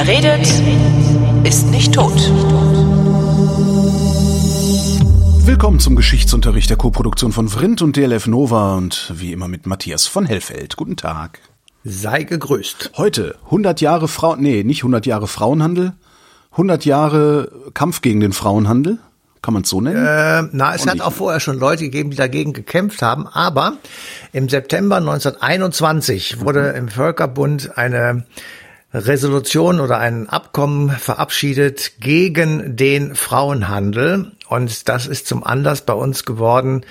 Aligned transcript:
Wer 0.00 0.06
redet, 0.06 0.46
ist 1.44 1.72
nicht 1.72 1.92
tot. 1.92 2.14
Willkommen 5.44 5.80
zum 5.80 5.96
Geschichtsunterricht 5.96 6.70
der 6.70 6.76
Koproduktion 6.76 7.32
von 7.32 7.48
Vrindt 7.48 7.82
und 7.82 7.96
DLF 7.96 8.28
Nova 8.28 8.76
und 8.76 9.12
wie 9.16 9.32
immer 9.32 9.48
mit 9.48 9.66
Matthias 9.66 10.06
von 10.06 10.24
Hellfeld. 10.24 10.76
Guten 10.76 10.96
Tag. 10.96 11.40
Sei 11.82 12.22
gegrüßt. 12.22 12.92
Heute 12.96 13.38
100 13.46 13.80
Jahre 13.80 14.06
Frauen, 14.06 14.40
nee, 14.40 14.62
nicht 14.62 14.82
100 14.82 15.04
Jahre 15.04 15.26
Frauenhandel, 15.26 15.94
100 16.52 16.84
Jahre 16.84 17.50
Kampf 17.74 18.00
gegen 18.00 18.20
den 18.20 18.32
Frauenhandel. 18.32 18.98
Kann 19.42 19.52
man 19.52 19.64
es 19.64 19.68
so 19.68 19.80
nennen? 19.80 19.96
Äh, 19.96 20.48
na, 20.52 20.76
es 20.76 20.86
hat 20.86 21.00
auch 21.00 21.12
vorher 21.12 21.40
schon 21.40 21.58
Leute 21.58 21.82
gegeben, 21.82 22.10
die 22.10 22.16
dagegen 22.16 22.52
gekämpft 22.52 23.02
haben, 23.02 23.26
aber 23.26 23.72
im 24.32 24.48
September 24.48 24.98
1921 24.98 26.40
wurde 26.40 26.68
im 26.68 26.86
Völkerbund 26.86 27.76
eine 27.76 28.26
Resolution 28.92 29.80
oder 29.80 29.98
ein 29.98 30.30
Abkommen 30.30 30.90
verabschiedet 30.90 32.00
gegen 32.00 32.74
den 32.76 33.14
Frauenhandel. 33.14 34.32
Und 34.48 34.88
das 34.88 35.06
ist 35.06 35.26
zum 35.26 35.44
Anlass 35.44 35.82
bei 35.82 35.92
uns 35.92 36.24
geworden, 36.24 36.86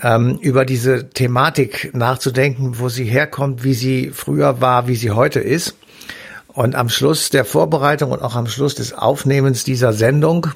ähm, 0.00 0.38
über 0.40 0.64
diese 0.64 1.10
Thematik 1.10 1.90
nachzudenken, 1.94 2.78
wo 2.78 2.88
sie 2.88 3.04
herkommt, 3.04 3.64
wie 3.64 3.74
sie 3.74 4.10
früher 4.10 4.60
war, 4.60 4.86
wie 4.86 4.94
sie 4.94 5.10
heute 5.10 5.40
ist. 5.40 5.76
Und 6.46 6.76
am 6.76 6.88
Schluss 6.88 7.30
der 7.30 7.44
Vorbereitung 7.44 8.12
und 8.12 8.22
auch 8.22 8.36
am 8.36 8.46
Schluss 8.46 8.76
des 8.76 8.92
Aufnehmens 8.92 9.64
dieser 9.64 9.92
Sendung, 9.92 10.48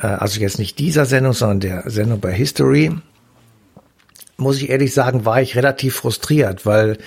äh, 0.00 0.06
also 0.06 0.40
jetzt 0.40 0.58
nicht 0.58 0.80
dieser 0.80 1.04
Sendung, 1.04 1.34
sondern 1.34 1.60
der 1.60 1.90
Sendung 1.90 2.18
bei 2.18 2.32
History, 2.32 2.90
muss 4.36 4.60
ich 4.60 4.68
ehrlich 4.68 4.92
sagen, 4.92 5.24
war 5.24 5.40
ich 5.40 5.56
relativ 5.56 5.96
frustriert, 5.96 6.66
weil 6.66 6.98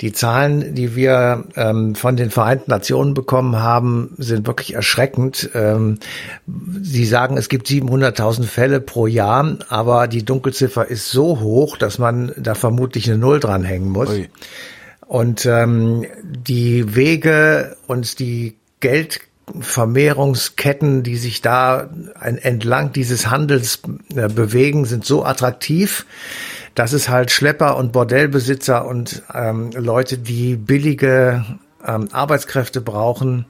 die 0.00 0.12
Zahlen, 0.12 0.74
die 0.74 0.94
wir 0.94 1.44
ähm, 1.56 1.94
von 1.94 2.16
den 2.16 2.30
Vereinten 2.30 2.70
Nationen 2.70 3.14
bekommen 3.14 3.56
haben, 3.56 4.14
sind 4.18 4.46
wirklich 4.46 4.74
erschreckend. 4.74 5.50
Ähm, 5.54 5.98
sie 6.80 7.04
sagen, 7.04 7.36
es 7.36 7.48
gibt 7.48 7.66
700.000 7.68 8.44
Fälle 8.44 8.80
pro 8.80 9.06
Jahr, 9.06 9.58
aber 9.68 10.06
die 10.06 10.24
Dunkelziffer 10.24 10.86
ist 10.86 11.10
so 11.10 11.40
hoch, 11.40 11.76
dass 11.76 11.98
man 11.98 12.32
da 12.36 12.54
vermutlich 12.54 13.08
eine 13.08 13.18
Null 13.18 13.40
dranhängen 13.40 13.88
muss. 13.88 14.10
Ui. 14.10 14.28
Und 15.06 15.46
ähm, 15.46 16.04
die 16.24 16.96
Wege 16.96 17.76
und 17.86 18.18
die 18.18 18.56
Geld 18.80 19.20
Vermehrungsketten, 19.60 21.02
die 21.02 21.16
sich 21.16 21.40
da 21.40 21.88
entlang 22.20 22.92
dieses 22.92 23.30
Handels 23.30 23.80
äh, 24.14 24.28
bewegen, 24.28 24.84
sind 24.84 25.04
so 25.04 25.24
attraktiv, 25.24 26.04
dass 26.76 26.92
es 26.92 27.08
halt 27.08 27.32
Schlepper 27.32 27.76
und 27.76 27.90
Bordellbesitzer 27.90 28.86
und 28.86 29.22
ähm, 29.34 29.70
Leute, 29.72 30.18
die 30.18 30.56
billige 30.56 31.44
ähm, 31.84 32.08
Arbeitskräfte 32.12 32.80
brauchen, 32.80 33.46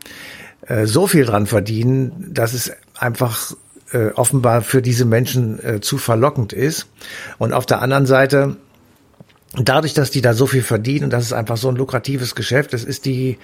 äh, 0.67 0.87
so 0.87 1.07
viel 1.07 1.27
dran 1.27 1.47
verdienen, 1.47 2.31
dass 2.33 2.55
es 2.55 2.73
einfach 2.99 3.53
äh, 3.93 4.11
offenbar 4.13 4.63
für 4.63 4.81
diese 4.81 5.05
Menschen 5.05 5.63
äh, 5.63 5.81
zu 5.81 5.99
verlockend 5.99 6.53
ist. 6.53 6.87
Und 7.37 7.53
auf 7.53 7.67
der 7.67 7.83
anderen 7.83 8.07
Seite 8.07 8.57
dadurch, 9.59 9.95
dass 9.95 10.11
die 10.11 10.21
da 10.21 10.35
so 10.35 10.47
viel 10.47 10.63
verdienen 10.63 11.05
und 11.05 11.13
das 11.13 11.25
ist 11.25 11.33
einfach 11.33 11.57
so 11.57 11.69
ein 11.69 11.77
lukratives 11.77 12.35
Geschäft, 12.35 12.73
das 12.73 12.85
ist 12.85 13.07
die, 13.07 13.39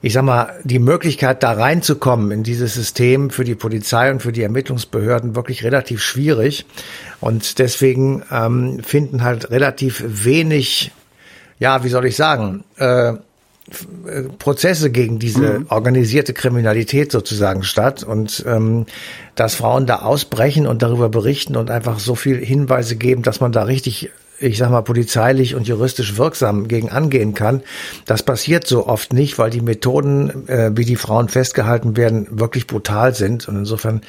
ich 0.00 0.12
sag 0.12 0.22
mal, 0.22 0.58
die 0.64 0.78
Möglichkeit 0.78 1.42
da 1.42 1.52
reinzukommen 1.52 2.30
in 2.30 2.42
dieses 2.42 2.74
System 2.74 3.30
für 3.30 3.44
die 3.44 3.54
Polizei 3.54 4.10
und 4.10 4.22
für 4.22 4.32
die 4.32 4.42
Ermittlungsbehörden 4.42 5.36
wirklich 5.36 5.64
relativ 5.64 6.02
schwierig. 6.02 6.64
Und 7.20 7.58
deswegen 7.58 8.22
ähm, 8.30 8.80
finden 8.82 9.22
halt 9.22 9.50
relativ 9.50 10.02
wenig, 10.06 10.92
ja, 11.58 11.84
wie 11.84 11.88
soll 11.88 12.06
ich 12.06 12.16
sagen, 12.16 12.64
äh, 12.76 13.14
Prozesse 14.38 14.90
gegen 14.90 15.18
diese 15.18 15.58
mhm. 15.58 15.66
organisierte 15.68 16.32
Kriminalität 16.32 17.12
sozusagen 17.12 17.62
statt 17.62 18.02
und 18.02 18.42
ähm, 18.46 18.86
dass 19.34 19.56
Frauen 19.56 19.86
da 19.86 19.96
ausbrechen 19.96 20.66
und 20.66 20.80
darüber 20.80 21.10
berichten 21.10 21.54
und 21.54 21.70
einfach 21.70 21.98
so 21.98 22.14
viel 22.14 22.42
Hinweise 22.42 22.96
geben, 22.96 23.22
dass 23.22 23.40
man 23.40 23.52
da 23.52 23.64
richtig 23.64 24.10
ich 24.40 24.58
sag 24.58 24.70
mal, 24.70 24.82
polizeilich 24.82 25.54
und 25.54 25.66
juristisch 25.66 26.16
wirksam 26.16 26.68
gegen 26.68 26.90
angehen 26.90 27.34
kann. 27.34 27.62
Das 28.06 28.22
passiert 28.22 28.66
so 28.66 28.86
oft 28.86 29.12
nicht, 29.12 29.38
weil 29.38 29.50
die 29.50 29.60
Methoden, 29.60 30.48
äh, 30.48 30.70
wie 30.74 30.84
die 30.84 30.96
Frauen 30.96 31.28
festgehalten 31.28 31.96
werden, 31.96 32.26
wirklich 32.30 32.66
brutal 32.66 33.14
sind. 33.14 33.48
Und 33.48 33.56
insofern 33.56 34.02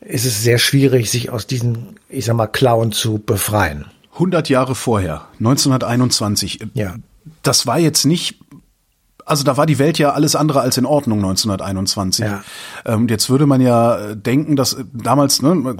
ist 0.00 0.26
es 0.26 0.42
sehr 0.42 0.58
schwierig, 0.58 1.10
sich 1.10 1.30
aus 1.30 1.46
diesen, 1.46 1.96
ich 2.08 2.26
sag 2.26 2.36
mal, 2.36 2.46
Klauen 2.46 2.92
zu 2.92 3.18
befreien. 3.18 3.86
100 4.14 4.48
Jahre 4.48 4.74
vorher, 4.74 5.26
1921. 5.38 6.60
Ja. 6.74 6.96
Das 7.42 7.66
war 7.66 7.78
jetzt 7.78 8.04
nicht 8.04 8.38
also 9.24 9.44
da 9.44 9.56
war 9.56 9.66
die 9.66 9.78
Welt 9.78 9.98
ja 9.98 10.12
alles 10.12 10.36
andere 10.36 10.60
als 10.60 10.76
in 10.76 10.86
Ordnung 10.86 11.18
1921. 11.18 12.24
Ja. 12.24 12.42
Ähm, 12.84 13.02
und 13.02 13.10
jetzt 13.10 13.30
würde 13.30 13.46
man 13.46 13.60
ja 13.60 13.96
äh, 13.96 14.16
denken, 14.16 14.56
dass 14.56 14.74
äh, 14.74 14.84
damals 14.92 15.42
ne, 15.42 15.76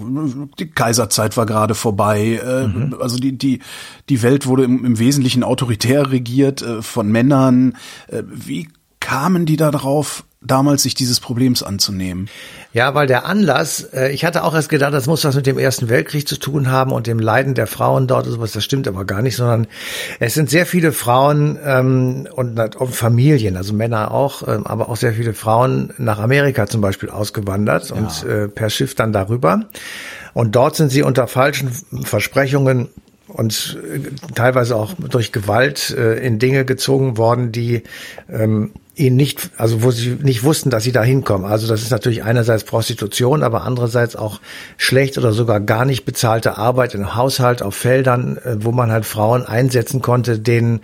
die 0.58 0.70
Kaiserzeit 0.70 1.36
war 1.36 1.46
gerade 1.46 1.74
vorbei. 1.74 2.40
Äh, 2.44 2.66
mhm. 2.66 2.96
Also 3.00 3.18
die 3.18 3.36
die 3.36 3.60
die 4.08 4.22
Welt 4.22 4.46
wurde 4.46 4.64
im, 4.64 4.84
im 4.84 4.98
Wesentlichen 4.98 5.44
autoritär 5.44 6.10
regiert 6.10 6.64
von 6.80 7.10
Männern. 7.10 7.74
Wie 8.10 8.68
kamen 9.00 9.46
die 9.46 9.56
da 9.56 9.70
drauf, 9.70 10.24
damals 10.44 10.82
sich 10.82 10.94
dieses 10.94 11.20
Problems 11.20 11.62
anzunehmen? 11.62 12.28
Ja, 12.72 12.94
weil 12.94 13.06
der 13.06 13.24
Anlass, 13.24 13.84
äh, 13.92 14.10
ich 14.10 14.24
hatte 14.24 14.44
auch 14.44 14.54
erst 14.54 14.68
gedacht, 14.68 14.92
das 14.92 15.06
muss 15.06 15.24
was 15.24 15.36
mit 15.36 15.46
dem 15.46 15.58
Ersten 15.58 15.88
Weltkrieg 15.88 16.26
zu 16.28 16.36
tun 16.36 16.70
haben 16.70 16.92
und 16.92 17.06
dem 17.06 17.18
Leiden 17.18 17.54
der 17.54 17.66
Frauen 17.66 18.06
dort 18.06 18.26
und 18.26 18.32
sowas. 18.32 18.52
Das 18.52 18.64
stimmt 18.64 18.88
aber 18.88 19.04
gar 19.04 19.22
nicht, 19.22 19.36
sondern 19.36 19.66
es 20.20 20.34
sind 20.34 20.50
sehr 20.50 20.66
viele 20.66 20.92
Frauen 20.92 21.58
ähm, 21.64 22.28
und, 22.34 22.58
und 22.58 22.94
Familien, 22.94 23.56
also 23.56 23.72
Männer 23.72 24.10
auch, 24.10 24.46
ähm, 24.46 24.66
aber 24.66 24.88
auch 24.88 24.96
sehr 24.96 25.14
viele 25.14 25.34
Frauen 25.34 25.92
nach 25.98 26.18
Amerika 26.18 26.66
zum 26.66 26.80
Beispiel 26.80 27.10
ausgewandert 27.10 27.90
ja. 27.90 27.96
und 27.96 28.24
äh, 28.24 28.48
per 28.48 28.70
Schiff 28.70 28.94
dann 28.94 29.12
darüber. 29.12 29.60
Und 30.32 30.56
dort 30.56 30.74
sind 30.74 30.90
sie 30.90 31.02
unter 31.02 31.28
falschen 31.28 31.70
Versprechungen 32.02 32.88
und 33.28 33.78
äh, 33.82 34.00
teilweise 34.34 34.76
auch 34.76 34.94
durch 34.94 35.32
Gewalt 35.32 35.90
äh, 35.90 36.14
in 36.24 36.38
Dinge 36.38 36.64
gezogen 36.64 37.16
worden, 37.16 37.52
die 37.52 37.82
ähm, 38.28 38.72
ihnen 38.96 39.16
nicht, 39.16 39.50
also 39.56 39.82
wo 39.82 39.90
sie 39.90 40.16
nicht 40.22 40.44
wussten, 40.44 40.70
dass 40.70 40.84
sie 40.84 40.92
da 40.92 41.02
hinkommen. 41.02 41.50
Also 41.50 41.66
das 41.66 41.82
ist 41.82 41.90
natürlich 41.90 42.22
einerseits 42.22 42.64
Prostitution, 42.64 43.42
aber 43.42 43.64
andererseits 43.64 44.14
auch 44.14 44.40
schlecht 44.76 45.18
oder 45.18 45.32
sogar 45.32 45.60
gar 45.60 45.84
nicht 45.84 46.04
bezahlte 46.04 46.58
Arbeit 46.58 46.94
im 46.94 47.14
Haushalt 47.14 47.62
auf 47.62 47.74
Feldern, 47.74 48.38
äh, 48.38 48.56
wo 48.60 48.72
man 48.72 48.92
halt 48.92 49.04
Frauen 49.04 49.44
einsetzen 49.44 50.00
konnte, 50.00 50.38
denen 50.38 50.80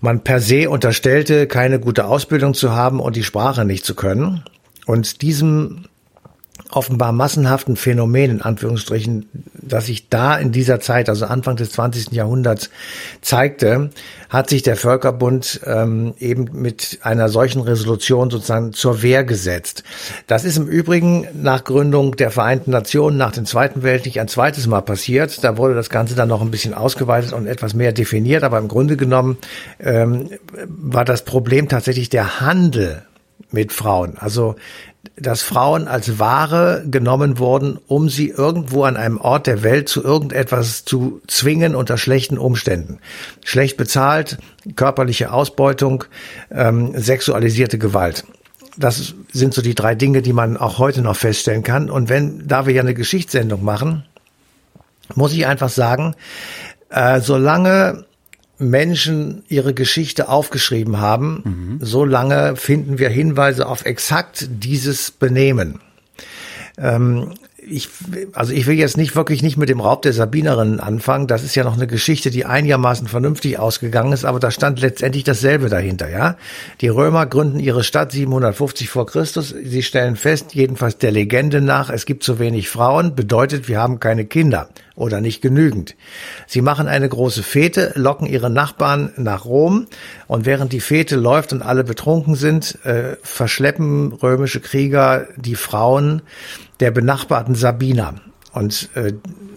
man 0.00 0.20
per 0.20 0.40
se 0.40 0.68
unterstellte, 0.68 1.46
keine 1.46 1.80
gute 1.80 2.06
Ausbildung 2.06 2.54
zu 2.54 2.72
haben 2.72 3.00
und 3.00 3.16
die 3.16 3.24
Sprache 3.24 3.64
nicht 3.64 3.84
zu 3.84 3.94
können. 3.94 4.42
Und 4.86 5.22
diesem 5.22 5.84
offenbar 6.70 7.12
massenhaften 7.12 7.76
Phänomen, 7.76 8.30
in 8.30 8.42
Anführungsstrichen, 8.42 9.26
das 9.62 9.86
sich 9.86 10.08
da 10.08 10.36
in 10.36 10.52
dieser 10.52 10.80
Zeit, 10.80 11.08
also 11.08 11.26
Anfang 11.26 11.56
des 11.56 11.70
20. 11.72 12.12
Jahrhunderts, 12.12 12.70
zeigte, 13.20 13.90
hat 14.28 14.48
sich 14.48 14.62
der 14.62 14.76
Völkerbund 14.76 15.60
ähm, 15.66 16.14
eben 16.18 16.48
mit 16.52 16.98
einer 17.02 17.28
solchen 17.28 17.62
Resolution 17.62 18.30
sozusagen 18.30 18.72
zur 18.72 19.02
Wehr 19.02 19.24
gesetzt. 19.24 19.84
Das 20.26 20.44
ist 20.44 20.56
im 20.56 20.66
Übrigen 20.66 21.28
nach 21.34 21.64
Gründung 21.64 22.16
der 22.16 22.30
Vereinten 22.30 22.70
Nationen 22.70 23.16
nach 23.16 23.32
dem 23.32 23.46
Zweiten 23.46 23.82
Weltkrieg 23.82 24.18
ein 24.18 24.28
zweites 24.28 24.66
Mal 24.66 24.80
passiert. 24.80 25.44
Da 25.44 25.56
wurde 25.56 25.74
das 25.74 25.90
Ganze 25.90 26.14
dann 26.14 26.28
noch 26.28 26.42
ein 26.42 26.50
bisschen 26.50 26.74
ausgeweitet 26.74 27.32
und 27.32 27.46
etwas 27.46 27.74
mehr 27.74 27.92
definiert, 27.92 28.42
aber 28.42 28.58
im 28.58 28.68
Grunde 28.68 28.96
genommen 28.96 29.36
ähm, 29.78 30.30
war 30.66 31.04
das 31.04 31.24
Problem 31.24 31.68
tatsächlich 31.68 32.08
der 32.08 32.40
Handel 32.40 33.02
mit 33.50 33.72
Frauen. 33.72 34.16
Also 34.18 34.56
dass 35.16 35.42
Frauen 35.42 35.88
als 35.88 36.18
Ware 36.18 36.84
genommen 36.88 37.38
wurden, 37.38 37.78
um 37.86 38.08
sie 38.08 38.28
irgendwo 38.28 38.84
an 38.84 38.96
einem 38.96 39.18
Ort 39.18 39.46
der 39.46 39.62
Welt 39.62 39.88
zu 39.88 40.02
irgendetwas 40.02 40.84
zu 40.84 41.20
zwingen 41.26 41.74
unter 41.74 41.98
schlechten 41.98 42.38
Umständen. 42.38 42.98
Schlecht 43.44 43.76
bezahlt, 43.76 44.38
körperliche 44.76 45.32
Ausbeutung, 45.32 46.04
ähm, 46.50 46.92
sexualisierte 46.94 47.78
Gewalt. 47.78 48.24
Das 48.76 49.14
sind 49.32 49.52
so 49.54 49.60
die 49.60 49.74
drei 49.74 49.94
Dinge, 49.94 50.22
die 50.22 50.32
man 50.32 50.56
auch 50.56 50.78
heute 50.78 51.02
noch 51.02 51.16
feststellen 51.16 51.62
kann. 51.62 51.90
Und 51.90 52.08
wenn, 52.08 52.46
da 52.46 52.66
wir 52.66 52.72
ja 52.72 52.82
eine 52.82 52.94
Geschichtssendung 52.94 53.64
machen, 53.64 54.04
muss 55.14 55.34
ich 55.34 55.46
einfach 55.46 55.68
sagen, 55.68 56.14
äh, 56.88 57.20
solange 57.20 58.06
Menschen 58.70 59.44
ihre 59.48 59.74
Geschichte 59.74 60.28
aufgeschrieben 60.28 60.98
haben, 60.98 61.42
mhm. 61.44 61.78
so 61.84 62.04
lange 62.04 62.56
finden 62.56 62.98
wir 62.98 63.08
Hinweise 63.08 63.66
auf 63.66 63.84
exakt 63.84 64.48
dieses 64.50 65.10
Benehmen. 65.10 65.80
Ähm, 66.78 67.34
ich, 67.68 67.88
also 68.32 68.52
ich 68.52 68.66
will 68.66 68.76
jetzt 68.76 68.96
nicht 68.96 69.14
wirklich 69.14 69.42
nicht 69.42 69.56
mit 69.56 69.68
dem 69.68 69.80
Raub 69.80 70.02
der 70.02 70.12
Sabinerinnen 70.12 70.80
anfangen. 70.80 71.26
Das 71.26 71.44
ist 71.44 71.54
ja 71.54 71.64
noch 71.64 71.74
eine 71.74 71.86
Geschichte, 71.86 72.30
die 72.30 72.44
einigermaßen 72.44 73.06
vernünftig 73.06 73.58
ausgegangen 73.58 74.12
ist, 74.12 74.24
aber 74.24 74.40
da 74.40 74.50
stand 74.50 74.80
letztendlich 74.80 75.24
dasselbe 75.24 75.68
dahinter, 75.68 76.08
ja. 76.08 76.36
Die 76.80 76.88
Römer 76.88 77.26
gründen 77.26 77.60
ihre 77.60 77.84
Stadt 77.84 78.12
750 78.12 78.88
vor 78.88 79.06
Christus. 79.06 79.54
Sie 79.62 79.82
stellen 79.82 80.16
fest, 80.16 80.54
jedenfalls 80.54 80.98
der 80.98 81.12
Legende 81.12 81.60
nach, 81.60 81.90
es 81.90 82.06
gibt 82.06 82.24
zu 82.24 82.38
wenig 82.38 82.68
Frauen, 82.68 83.14
bedeutet, 83.14 83.68
wir 83.68 83.78
haben 83.78 84.00
keine 84.00 84.24
Kinder 84.24 84.68
oder 84.94 85.20
nicht 85.20 85.40
genügend. 85.40 85.94
Sie 86.46 86.60
machen 86.60 86.88
eine 86.88 87.08
große 87.08 87.42
Fete, 87.42 87.92
locken 87.94 88.26
ihre 88.26 88.50
Nachbarn 88.50 89.12
nach 89.16 89.44
Rom 89.44 89.86
und 90.26 90.44
während 90.46 90.72
die 90.72 90.80
Fete 90.80 91.16
läuft 91.16 91.52
und 91.52 91.62
alle 91.62 91.84
betrunken 91.84 92.34
sind, 92.34 92.78
äh, 92.84 93.16
verschleppen 93.22 94.12
römische 94.12 94.60
Krieger 94.60 95.28
die 95.36 95.54
Frauen 95.54 96.22
der 96.82 96.90
benachbarten 96.90 97.54
Sabiner. 97.54 98.14
Und 98.52 98.90
äh, 98.96 99.12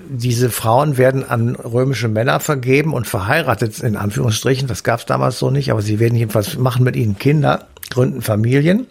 diese 0.08 0.52
Frauen 0.52 0.98
werden 0.98 1.28
an 1.28 1.56
römische 1.56 2.08
Männer 2.08 2.40
vergeben 2.40 2.94
und 2.94 3.08
verheiratet, 3.08 3.80
in 3.80 3.98
Anführungsstrichen. 3.98 4.68
Das 4.68 4.84
gab 4.84 5.00
es 5.00 5.08
damals 5.08 5.40
so 5.40 5.50
nicht, 5.50 5.72
aber 5.72 5.82
sie 5.82 6.00
werden 6.00 6.16
jedenfalls 6.16 6.56
machen 6.58 6.84
mit 6.84 6.96
ihnen 6.96 7.18
Kinder, 7.18 7.68
gründen 7.90 8.22
Familien. 8.22 8.86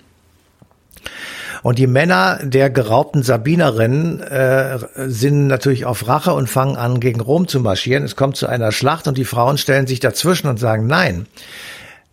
Und 1.62 1.78
die 1.78 1.86
Männer 1.86 2.40
der 2.42 2.70
geraubten 2.70 3.22
Sabinerinnen 3.22 4.20
äh, 4.20 4.78
sind 5.06 5.46
natürlich 5.46 5.86
auf 5.86 6.08
Rache 6.08 6.34
und 6.34 6.50
fangen 6.50 6.76
an, 6.76 6.98
gegen 6.98 7.20
Rom 7.20 7.46
zu 7.46 7.60
marschieren. 7.60 8.02
Es 8.02 8.16
kommt 8.16 8.36
zu 8.36 8.48
einer 8.48 8.72
Schlacht 8.72 9.06
und 9.06 9.16
die 9.16 9.24
Frauen 9.24 9.58
stellen 9.58 9.86
sich 9.86 10.00
dazwischen 10.00 10.48
und 10.48 10.58
sagen, 10.58 10.88
nein, 10.88 11.26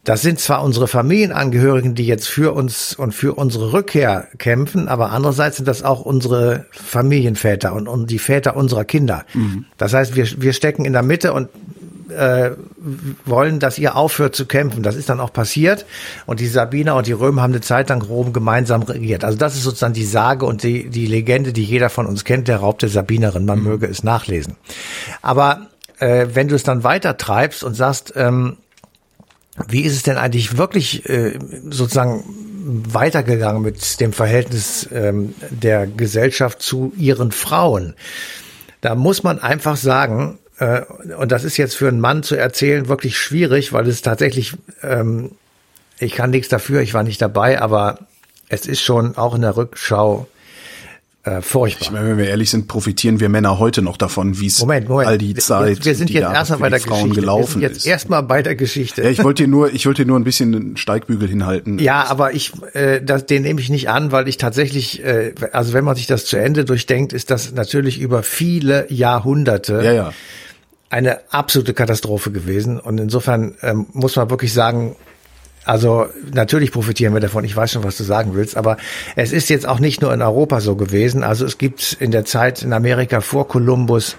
das 0.03 0.21
sind 0.21 0.39
zwar 0.39 0.63
unsere 0.63 0.87
Familienangehörigen, 0.87 1.93
die 1.93 2.07
jetzt 2.07 2.27
für 2.27 2.53
uns 2.53 2.95
und 2.95 3.13
für 3.13 3.33
unsere 3.35 3.71
Rückkehr 3.71 4.27
kämpfen, 4.39 4.87
aber 4.87 5.11
andererseits 5.11 5.57
sind 5.57 5.67
das 5.67 5.83
auch 5.83 6.01
unsere 6.01 6.65
Familienväter 6.71 7.73
und, 7.73 7.87
und 7.87 8.09
die 8.09 8.17
Väter 8.17 8.55
unserer 8.55 8.83
Kinder. 8.83 9.25
Mhm. 9.33 9.65
Das 9.77 9.93
heißt, 9.93 10.15
wir, 10.15 10.27
wir 10.41 10.53
stecken 10.53 10.85
in 10.85 10.93
der 10.93 11.03
Mitte 11.03 11.33
und 11.33 11.49
äh, 12.09 12.51
wollen, 13.25 13.59
dass 13.59 13.77
ihr 13.77 13.95
aufhört 13.95 14.35
zu 14.35 14.45
kämpfen. 14.45 14.83
Das 14.83 14.95
ist 14.95 15.09
dann 15.09 15.19
auch 15.19 15.31
passiert. 15.31 15.85
Und 16.25 16.39
die 16.39 16.47
Sabiner 16.47 16.95
und 16.95 17.07
die 17.07 17.13
Römer 17.13 17.43
haben 17.43 17.53
eine 17.53 17.61
Zeit 17.61 17.89
lang 17.89 18.01
Rom 18.01 18.33
gemeinsam 18.33 18.81
regiert. 18.83 19.23
Also 19.23 19.37
das 19.37 19.55
ist 19.55 19.63
sozusagen 19.63 19.93
die 19.93 20.05
Sage 20.05 20.45
und 20.45 20.63
die, 20.63 20.89
die 20.89 21.05
Legende, 21.05 21.53
die 21.53 21.63
jeder 21.63 21.89
von 21.89 22.05
uns 22.05 22.25
kennt, 22.25 22.47
der 22.47 22.57
Raub 22.57 22.79
der 22.79 22.89
Sabinerin. 22.89 23.45
Man 23.45 23.59
mhm. 23.59 23.65
möge 23.65 23.87
es 23.87 24.03
nachlesen. 24.03 24.57
Aber 25.21 25.67
äh, 25.99 26.27
wenn 26.33 26.47
du 26.47 26.55
es 26.55 26.63
dann 26.63 26.83
weiter 26.83 27.17
treibst 27.17 27.63
und 27.63 27.75
sagst, 27.75 28.13
ähm, 28.15 28.57
wie 29.67 29.81
ist 29.81 29.95
es 29.95 30.03
denn 30.03 30.17
eigentlich 30.17 30.57
wirklich 30.57 31.07
äh, 31.09 31.37
sozusagen 31.69 32.23
weitergegangen 32.63 33.61
mit 33.61 33.99
dem 33.99 34.13
Verhältnis 34.13 34.87
ähm, 34.93 35.33
der 35.49 35.87
Gesellschaft 35.87 36.61
zu 36.61 36.93
ihren 36.97 37.31
Frauen? 37.31 37.95
Da 38.81 38.95
muss 38.95 39.23
man 39.23 39.39
einfach 39.39 39.77
sagen, 39.77 40.39
äh, 40.57 40.81
und 41.17 41.31
das 41.31 41.43
ist 41.43 41.57
jetzt 41.57 41.75
für 41.75 41.87
einen 41.87 41.99
Mann 41.99 42.23
zu 42.23 42.35
erzählen 42.35 42.87
wirklich 42.87 43.17
schwierig, 43.17 43.73
weil 43.73 43.87
es 43.87 44.01
tatsächlich, 44.01 44.53
ähm, 44.83 45.31
ich 45.99 46.13
kann 46.13 46.29
nichts 46.29 46.49
dafür, 46.49 46.81
ich 46.81 46.93
war 46.93 47.03
nicht 47.03 47.21
dabei, 47.21 47.61
aber 47.61 47.99
es 48.49 48.65
ist 48.65 48.81
schon 48.81 49.17
auch 49.17 49.35
in 49.35 49.41
der 49.41 49.57
Rückschau 49.57 50.27
äh, 51.23 51.41
furchtbar. 51.41 51.81
Ich 51.81 51.91
meine, 51.91 52.09
wenn 52.09 52.17
wir 52.17 52.27
ehrlich 52.27 52.49
sind, 52.49 52.67
profitieren 52.67 53.19
wir 53.19 53.29
Männer 53.29 53.59
heute 53.59 53.81
noch 53.81 53.97
davon, 53.97 54.39
wie 54.39 54.47
es 54.47 54.63
all 54.63 55.17
die 55.17 55.35
Zeit, 55.35 55.79
wir, 55.79 55.85
wir 55.85 55.95
sind 55.95 56.09
jetzt 56.09 56.23
erstmal 56.23 56.59
bei 56.59 56.69
der 56.69 56.79
Frauen 56.79 57.01
Geschichte. 57.01 57.21
gelaufen 57.21 57.61
wir 57.61 57.67
sind 57.67 57.75
jetzt 57.77 57.85
erstmal 57.87 58.23
bei 58.23 58.41
der 58.41 58.55
Geschichte. 58.55 59.03
Ja, 59.03 59.09
ich 59.09 59.23
wollte 59.23 59.43
dir 59.43 59.49
nur, 59.49 59.73
ich 59.73 59.85
wollte 59.85 60.03
dir 60.03 60.07
nur 60.07 60.19
ein 60.19 60.23
bisschen 60.23 60.55
einen 60.55 60.77
Steigbügel 60.77 61.27
hinhalten. 61.27 61.79
Ja, 61.79 62.05
aber 62.09 62.33
ich, 62.33 62.53
äh, 62.73 63.01
das, 63.01 63.25
den 63.25 63.43
nehme 63.43 63.61
ich 63.61 63.69
nicht 63.69 63.89
an, 63.89 64.11
weil 64.11 64.27
ich 64.27 64.37
tatsächlich, 64.37 65.03
äh, 65.03 65.33
also 65.51 65.73
wenn 65.73 65.83
man 65.83 65.95
sich 65.95 66.07
das 66.07 66.25
zu 66.25 66.37
Ende 66.37 66.65
durchdenkt, 66.65 67.13
ist 67.13 67.29
das 67.29 67.53
natürlich 67.53 67.99
über 67.99 68.23
viele 68.23 68.91
Jahrhunderte. 68.91 69.81
Ja, 69.83 69.91
ja 69.91 70.13
eine 70.91 71.19
absolute 71.31 71.73
Katastrophe 71.73 72.31
gewesen. 72.31 72.77
Und 72.77 72.99
insofern 72.99 73.55
ähm, 73.61 73.87
muss 73.93 74.17
man 74.17 74.29
wirklich 74.29 74.53
sagen, 74.53 74.97
also 75.65 76.07
natürlich 76.33 76.71
profitieren 76.71 77.13
wir 77.13 77.19
davon. 77.19 77.43
Ich 77.43 77.55
weiß 77.55 77.71
schon, 77.71 77.83
was 77.83 77.97
du 77.97 78.03
sagen 78.03 78.33
willst, 78.33 78.57
aber 78.57 78.77
es 79.15 79.31
ist 79.31 79.49
jetzt 79.49 79.67
auch 79.67 79.79
nicht 79.79 80.01
nur 80.01 80.13
in 80.13 80.21
Europa 80.21 80.59
so 80.59 80.75
gewesen. 80.75 81.23
Also 81.23 81.45
es 81.45 81.57
gibt 81.57 81.97
in 81.99 82.11
der 82.11 82.25
Zeit 82.25 82.63
in 82.63 82.73
Amerika 82.73 83.21
vor 83.21 83.47
Kolumbus, 83.47 84.17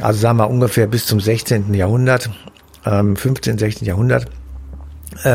also 0.00 0.20
sagen 0.20 0.38
wir 0.38 0.50
ungefähr 0.50 0.86
bis 0.86 1.06
zum 1.06 1.20
16. 1.20 1.72
Jahrhundert, 1.74 2.30
ähm, 2.84 3.16
15., 3.16 3.58
16. 3.58 3.86
Jahrhundert, 3.86 4.26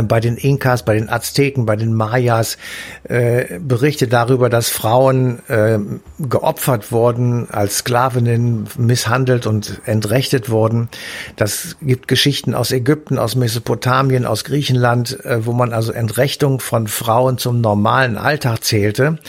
bei 0.04 0.20
den 0.20 0.38
Inkas, 0.38 0.84
bei 0.84 0.96
den 0.96 1.10
Azteken, 1.10 1.66
bei 1.66 1.76
den 1.76 1.94
Mayas 1.94 2.58
äh, 3.04 3.60
Berichte 3.60 4.08
darüber, 4.08 4.50
dass 4.50 4.70
Frauen 4.70 5.40
äh, 5.48 5.80
geopfert 6.20 6.92
wurden, 6.92 7.50
als 7.50 7.78
Sklavinnen 7.80 8.68
misshandelt 8.78 9.48
und 9.48 9.82
entrechtet 9.86 10.50
wurden. 10.50 10.90
Das 11.36 11.78
gibt 11.82 12.08
Geschichten 12.08 12.54
aus 12.54 12.72
Ägypten, 12.72 13.18
aus 13.18 13.36
Mesopotamien, 13.36 14.26
aus 14.26 14.44
Griechenland, 14.44 15.24
äh, 15.26 15.46
wo 15.46 15.54
man 15.54 15.74
also 15.74 15.92
Entrechtung 15.92 16.60
von 16.60 16.88
Frauen 16.88 17.38
zum 17.38 17.62
normalen 17.62 18.18
Alltag 18.18 18.64
zählte. 18.64 19.20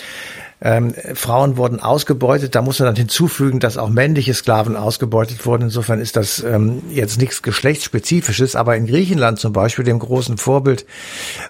Ähm, 0.62 0.94
Frauen 1.14 1.56
wurden 1.56 1.80
ausgebeutet. 1.80 2.54
Da 2.54 2.62
muss 2.62 2.78
man 2.78 2.86
dann 2.86 2.96
hinzufügen, 2.96 3.60
dass 3.60 3.78
auch 3.78 3.88
männliche 3.88 4.34
Sklaven 4.34 4.76
ausgebeutet 4.76 5.46
wurden. 5.46 5.64
Insofern 5.64 6.00
ist 6.00 6.16
das 6.16 6.42
ähm, 6.42 6.82
jetzt 6.90 7.18
nichts 7.18 7.42
geschlechtsspezifisches. 7.42 8.56
Aber 8.56 8.76
in 8.76 8.86
Griechenland 8.86 9.38
zum 9.38 9.52
Beispiel, 9.52 9.84
dem 9.84 9.98
großen 9.98 10.36
Vorbild 10.36 10.84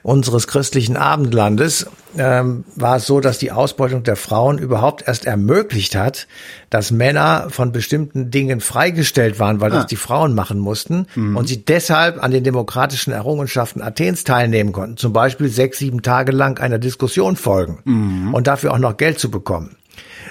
unseres 0.03 0.47
christlichen 0.47 0.97
Abendlandes, 0.97 1.87
ähm, 2.17 2.65
war 2.75 2.97
es 2.97 3.07
so, 3.07 3.21
dass 3.21 3.39
die 3.39 3.53
Ausbeutung 3.53 4.03
der 4.03 4.17
Frauen 4.17 4.59
überhaupt 4.59 5.07
erst 5.07 5.27
ermöglicht 5.27 5.95
hat, 5.95 6.27
dass 6.69 6.91
Männer 6.91 7.49
von 7.51 7.73
bestimmten 7.73 8.31
Dingen 8.31 8.61
freigestellt 8.61 9.39
waren, 9.39 9.61
weil 9.61 9.73
ah. 9.73 9.77
das 9.77 9.87
die 9.87 9.97
Frauen 9.97 10.35
machen 10.35 10.59
mussten 10.59 11.07
mhm. 11.15 11.37
und 11.37 11.49
sie 11.49 11.65
deshalb 11.65 12.23
an 12.23 12.31
den 12.31 12.45
demokratischen 12.45 13.13
Errungenschaften 13.13 13.83
Athens 13.83 14.25
teilnehmen 14.25 14.73
konnten. 14.73 14.97
Zum 14.97 15.13
Beispiel 15.13 15.49
sechs, 15.49 15.79
sieben 15.79 16.03
Tage 16.03 16.33
lang 16.33 16.59
einer 16.59 16.79
Diskussion 16.79 17.37
folgen 17.37 17.79
mhm. 17.85 18.35
und 18.35 18.47
dafür 18.47 18.73
auch 18.73 18.79
noch 18.79 18.97
Geld 19.01 19.19
zu 19.19 19.31
bekommen. 19.31 19.77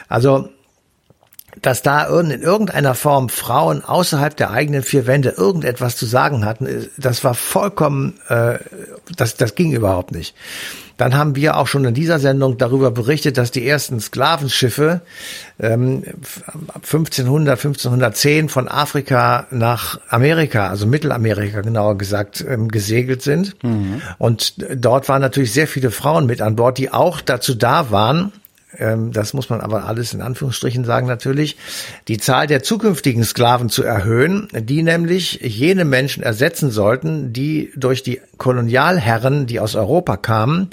Also 0.07 0.49
dass 1.61 1.81
da 1.81 2.05
in 2.19 2.41
irgendeiner 2.41 2.95
Form 2.95 3.29
Frauen 3.29 3.83
außerhalb 3.83 4.35
der 4.35 4.51
eigenen 4.51 4.83
vier 4.83 5.07
Wände 5.07 5.29
irgendetwas 5.29 5.97
zu 5.97 6.05
sagen 6.05 6.45
hatten, 6.45 6.89
das 6.97 7.23
war 7.23 7.33
vollkommen, 7.33 8.19
äh, 8.29 8.59
das, 9.15 9.35
das 9.35 9.55
ging 9.55 9.73
überhaupt 9.73 10.11
nicht. 10.11 10.35
Dann 10.97 11.15
haben 11.15 11.35
wir 11.35 11.57
auch 11.57 11.67
schon 11.67 11.85
in 11.85 11.93
dieser 11.93 12.19
Sendung 12.19 12.57
darüber 12.57 12.91
berichtet, 12.91 13.37
dass 13.37 13.51
die 13.51 13.65
ersten 13.65 13.99
Sklavenschiffe 14.01 15.01
ähm, 15.59 16.03
1500, 16.75 17.57
1510 17.57 18.49
von 18.49 18.67
Afrika 18.67 19.47
nach 19.49 19.99
Amerika, 20.09 20.67
also 20.67 20.85
Mittelamerika 20.87 21.61
genauer 21.61 21.97
gesagt, 21.97 22.45
ähm, 22.47 22.67
gesegelt 22.67 23.21
sind. 23.21 23.61
Mhm. 23.63 24.01
Und 24.17 24.55
dort 24.75 25.07
waren 25.07 25.21
natürlich 25.21 25.53
sehr 25.53 25.67
viele 25.67 25.91
Frauen 25.91 26.25
mit 26.25 26.41
an 26.41 26.57
Bord, 26.57 26.77
die 26.77 26.91
auch 26.91 27.21
dazu 27.21 27.55
da 27.55 27.91
waren, 27.91 28.33
das 28.77 29.33
muss 29.33 29.49
man 29.49 29.61
aber 29.61 29.85
alles 29.85 30.13
in 30.13 30.21
Anführungsstrichen 30.21 30.85
sagen 30.85 31.07
natürlich, 31.07 31.57
die 32.07 32.19
Zahl 32.19 32.45
der 32.45 32.61
zukünftigen 32.61 33.23
Sklaven 33.23 33.69
zu 33.69 33.83
erhöhen, 33.83 34.47
die 34.53 34.83
nämlich 34.83 35.39
jene 35.41 35.85
Menschen 35.85 36.21
ersetzen 36.21 36.69
sollten, 36.69 37.33
die 37.33 37.71
durch 37.75 38.03
die 38.03 38.21
Kolonialherren, 38.37 39.47
die 39.47 39.59
aus 39.59 39.75
Europa 39.75 40.17
kamen, 40.17 40.69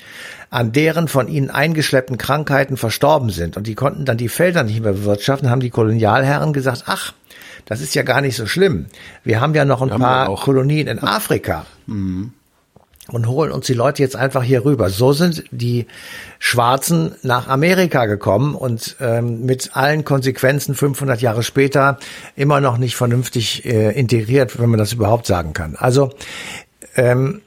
an 0.51 0.73
deren 0.73 1.09
von 1.09 1.27
ihnen 1.27 1.49
eingeschleppten 1.49 2.19
Krankheiten 2.19 2.77
verstorben 2.77 3.31
sind. 3.31 3.57
Und 3.57 3.67
die 3.67 3.75
konnten 3.75 4.05
dann 4.05 4.19
die 4.19 4.29
Felder 4.29 4.63
nicht 4.63 4.83
mehr 4.83 4.93
bewirtschaften, 4.93 5.49
haben 5.49 5.61
die 5.61 5.71
Kolonialherren 5.71 6.53
gesagt, 6.53 6.85
ach, 6.87 7.15
das 7.65 7.81
ist 7.81 7.95
ja 7.95 8.03
gar 8.03 8.21
nicht 8.21 8.37
so 8.37 8.47
schlimm. 8.47 8.87
Wir 9.25 9.41
haben 9.41 9.55
ja 9.55 9.65
noch 9.65 9.81
ein 9.81 9.89
paar 9.89 10.33
Kolonien 10.37 10.87
in 10.87 10.99
Afrika. 11.03 11.65
Mhm 11.87 12.33
und 13.13 13.29
holen 13.29 13.53
uns 13.53 13.67
die 13.67 13.75
Leute 13.75 14.03
jetzt 14.03 14.17
einfach 14.17 14.43
hier 14.43 14.65
rüber. 14.65 14.91
So 14.91 15.13
sind 15.13 15.45
die 15.51 15.87
Schwarzen 16.39 17.15
nach 17.23 17.49
Amerika 17.49 18.07
gekommen 18.07 18.55
und 18.55 18.97
ähm, 19.01 19.45
mit 19.45 19.77
allen 19.77 20.05
Konsequenzen 20.05 20.75
500 20.75 21.21
Jahre 21.21 21.43
später 21.43 21.99
immer 22.35 22.61
noch 22.61 22.79
nicht 22.79 22.97
vernünftig 22.97 23.65
äh, 23.65 23.93
integriert, 23.93 24.59
wenn 24.59 24.71
man 24.71 24.79
das 24.79 24.93
überhaupt 24.93 25.27
sagen 25.27 25.53
kann. 25.53 25.77
Also 25.77 26.11
ähm, 26.97 27.43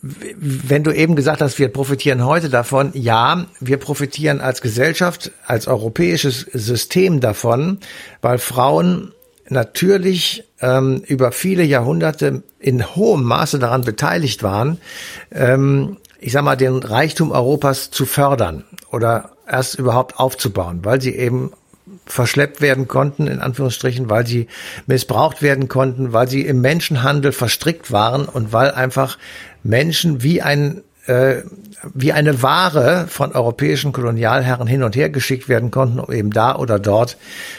wenn 0.00 0.84
du 0.84 0.92
eben 0.92 1.16
gesagt 1.16 1.40
hast, 1.40 1.58
wir 1.58 1.68
profitieren 1.68 2.26
heute 2.26 2.50
davon, 2.50 2.90
ja, 2.92 3.46
wir 3.60 3.78
profitieren 3.78 4.42
als 4.42 4.60
Gesellschaft, 4.60 5.32
als 5.46 5.66
europäisches 5.66 6.40
System 6.40 7.20
davon, 7.20 7.78
weil 8.20 8.36
Frauen 8.36 9.12
natürlich 9.48 10.44
ähm, 10.60 11.02
über 11.06 11.32
viele 11.32 11.62
Jahrhunderte 11.62 12.42
in 12.58 12.96
hohem 12.96 13.22
Maße 13.24 13.58
daran 13.58 13.82
beteiligt 13.82 14.42
waren, 14.42 14.78
ähm, 15.30 15.98
ich 16.20 16.32
sag 16.32 16.42
mal, 16.42 16.56
den 16.56 16.78
Reichtum 16.78 17.32
Europas 17.32 17.90
zu 17.90 18.06
fördern 18.06 18.64
oder 18.90 19.30
erst 19.46 19.78
überhaupt 19.78 20.18
aufzubauen, 20.18 20.80
weil 20.82 21.00
sie 21.00 21.14
eben 21.14 21.52
verschleppt 22.06 22.60
werden 22.60 22.88
konnten, 22.88 23.26
in 23.26 23.40
Anführungsstrichen, 23.40 24.08
weil 24.08 24.26
sie 24.26 24.48
missbraucht 24.86 25.42
werden 25.42 25.68
konnten, 25.68 26.12
weil 26.12 26.28
sie 26.28 26.42
im 26.42 26.60
Menschenhandel 26.60 27.32
verstrickt 27.32 27.92
waren 27.92 28.24
und 28.24 28.52
weil 28.52 28.70
einfach 28.70 29.18
Menschen 29.62 30.22
wie 30.22 30.42
ein 30.42 30.82
äh, 31.06 31.42
wie 31.92 32.12
eine 32.12 32.42
Ware 32.42 33.06
von 33.08 33.32
europäischen 33.32 33.92
Kolonialherren 33.92 34.66
hin 34.66 34.82
und 34.82 34.96
her 34.96 35.10
geschickt 35.10 35.48
werden 35.48 35.70
konnten, 35.70 36.00
um 36.00 36.12
eben 36.12 36.30
da 36.30 36.56
oder 36.56 36.78
dort 36.78 37.16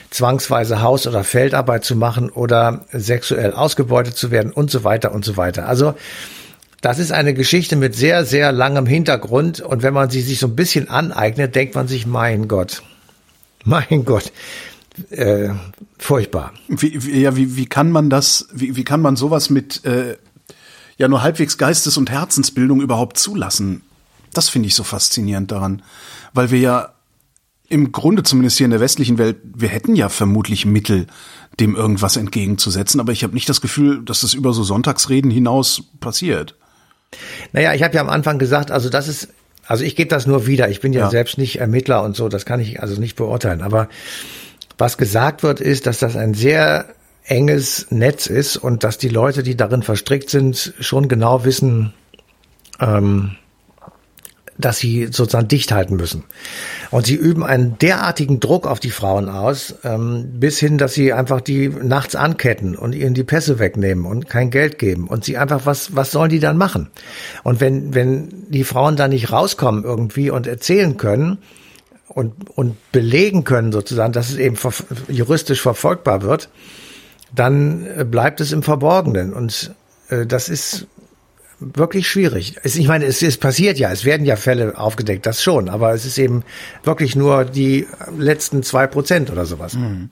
zwangsweise 0.10 0.82
Haus- 0.82 1.08
oder 1.08 1.24
Feldarbeit 1.24 1.84
zu 1.84 1.96
machen 1.96 2.30
oder 2.30 2.86
sexuell 2.92 3.54
ausgebeutet 3.54 4.18
zu 4.18 4.32
werden 4.32 4.52
und 4.52 4.72
so 4.72 4.84
weiter 4.84 5.12
und 5.12 5.24
so 5.24 5.38
weiter. 5.38 5.68
Also 5.68 5.94
das 6.82 7.00
ist 7.00 7.12
eine 7.12 7.34
Geschichte 7.34 7.76
mit 7.76 7.96
sehr, 7.96 8.26
sehr 8.26 8.52
langem 8.52 8.86
Hintergrund 8.86 9.60
und 9.60 9.84
wenn 9.84 9.94
man 9.94 10.10
sie 10.10 10.22
sich 10.22 10.40
so 10.40 10.48
ein 10.48 10.56
bisschen 10.56 10.90
aneignet, 10.90 11.56
denkt 11.56 11.76
man 11.76 11.88
sich, 11.88 12.06
mein 12.06 12.48
Gott, 12.48 12.84
mein 13.64 14.06
Gott, 14.06 14.32
äh, 15.10 15.50
furchtbar. 15.98 16.54
Wie, 16.68 17.04
wie, 17.04 17.22
ja, 17.22 17.36
wie, 17.36 17.58
wie 17.58 17.66
kann 17.66 17.92
man 17.92 18.10
das, 18.10 18.48
wie, 18.54 18.76
wie 18.76 18.84
kann 18.84 19.02
man 19.02 19.16
sowas 19.16 19.50
mit 19.50 19.84
äh, 19.86 20.18
ja 20.98 21.08
nur 21.08 21.24
halbwegs 21.24 21.58
Geistes- 21.58 21.98
und 21.98 22.10
Herzensbildung 22.10 22.82
überhaupt 22.82 23.18
zulassen? 23.18 23.82
Das 24.34 24.50
finde 24.50 24.68
ich 24.68 24.76
so 24.76 24.84
faszinierend 24.84 25.52
daran, 25.52 25.82
weil 26.34 26.52
wir 26.52 26.60
ja 26.60 26.90
im 27.68 27.92
Grunde 27.92 28.24
zumindest 28.24 28.58
hier 28.58 28.66
in 28.66 28.72
der 28.72 28.80
westlichen 28.80 29.18
Welt, 29.18 29.38
wir 29.44 29.70
hätten 29.70 29.96
ja 29.96 30.10
vermutlich 30.10 30.66
Mittel, 30.66 31.08
dem 31.60 31.76
irgendwas 31.76 32.18
entgegenzusetzen, 32.18 33.00
aber 33.00 33.12
ich 33.12 33.24
habe 33.24 33.34
nicht 33.34 33.50
das 33.50 33.62
Gefühl, 33.62 34.04
dass 34.04 34.22
das 34.22 34.34
über 34.34 34.54
so 34.54 34.64
Sonntagsreden 34.64 35.32
hinaus 35.32 35.84
passiert. 36.00 36.56
Naja, 37.54 37.74
ich 37.74 37.82
habe 37.82 37.96
ja 37.96 38.02
am 38.02 38.10
Anfang 38.10 38.40
gesagt, 38.40 38.72
also 38.72 38.90
das 38.90 39.08
ist, 39.08 39.30
also 39.66 39.84
ich 39.84 39.96
gebe 39.96 40.10
das 40.10 40.28
nur 40.28 40.48
wieder. 40.48 40.70
Ich 40.70 40.82
bin 40.82 40.94
ja, 40.94 41.02
ja, 41.02 41.10
selbst 41.10 41.38
nicht 41.38 41.60
Ermittler 41.60 42.04
und 42.04 42.16
so, 42.16 42.30
das 42.30 42.46
kann 42.46 42.60
ich 42.60 42.82
also 42.82 43.00
nicht 43.00 43.16
beurteilen. 43.16 43.62
Aber 43.62 43.90
was 44.78 44.98
gesagt 44.98 45.44
wird, 45.44 45.62
ist, 45.62 45.88
dass 45.88 46.00
das 46.00 46.16
ein 46.16 46.34
sehr 46.34 46.86
enges 47.26 47.88
Netz 47.90 48.28
ist 48.28 48.58
und 48.58 48.84
dass 48.84 48.98
die 48.98 49.10
Leute, 49.10 49.44
die 49.44 49.58
darin 49.58 49.84
verstrickt 49.84 50.30
sind, 50.30 50.74
schon 50.80 51.08
genau 51.08 51.44
wissen, 51.44 51.94
ähm, 52.80 53.36
dass 54.58 54.78
sie 54.78 55.08
sozusagen 55.08 55.50
dicht 55.50 55.72
halten 55.74 55.98
müssen. 55.98 56.24
Und 56.92 57.06
sie 57.06 57.16
üben 57.16 57.44
einen 57.44 57.78
derartigen 57.78 58.40
Druck 58.40 58.68
auf 58.68 58.80
die 58.80 58.92
Frauen 58.92 59.28
aus, 59.28 59.76
ähm, 59.84 60.40
bis 60.40 60.60
hin, 60.60 60.78
dass 60.78 60.94
sie 60.94 61.12
einfach 61.12 61.42
die 61.42 61.68
nachts 61.68 62.16
anketten 62.16 62.76
und 62.76 62.94
ihnen 62.94 63.14
die 63.14 63.26
Pässe 63.26 63.60
wegnehmen 63.60 64.06
und 64.06 64.30
kein 64.30 64.52
Geld 64.52 64.80
geben. 64.80 65.08
Und 65.08 65.26
sie 65.26 65.38
einfach, 65.38 65.66
was, 65.66 65.96
was 65.96 66.12
sollen 66.12 66.30
die 66.30 66.40
dann 66.40 66.58
machen? 66.58 66.90
Und 67.44 67.60
wenn, 67.60 67.94
wenn 67.94 68.50
die 68.50 68.64
Frauen 68.64 68.96
da 68.96 69.10
nicht 69.10 69.32
rauskommen 69.32 69.84
irgendwie 69.84 70.30
und 70.30 70.48
erzählen 70.48 70.96
können, 70.96 71.40
und, 72.08 72.50
und 72.52 72.78
belegen 72.94 73.44
können 73.44 73.74
sozusagen, 73.74 74.14
dass 74.14 74.30
es 74.30 74.38
eben 74.38 74.56
ver 74.56 74.72
juristisch 75.10 75.62
verfolgbar 75.62 76.22
wird, 76.22 76.50
dann 77.36 78.10
bleibt 78.10 78.42
es 78.42 78.52
im 78.52 78.64
Verborgenen. 78.64 79.34
Und 79.34 79.74
äh, 80.10 80.26
das 80.26 80.50
ist 80.50 80.88
wirklich 81.60 82.08
schwierig. 82.08 82.56
Es, 82.64 82.76
ich 82.76 82.88
meine, 82.88 83.06
es, 83.06 83.22
es 83.22 83.38
passiert 83.38 83.78
ja, 83.80 83.92
es 83.92 84.06
werden 84.06 84.26
ja 84.26 84.36
Fälle 84.36 84.78
aufgedeckt, 84.78 85.26
das 85.26 85.42
schon, 85.42 85.70
aber 85.70 85.94
es 85.94 86.06
ist 86.06 86.18
eben 86.18 86.44
wirklich 86.84 87.16
nur 87.16 87.46
die 87.46 87.88
letzten 88.18 88.64
zwei 88.64 88.88
Prozent 88.88 89.32
oder 89.32 89.46
sowas. 89.46 89.76
Mhm. 89.76 90.10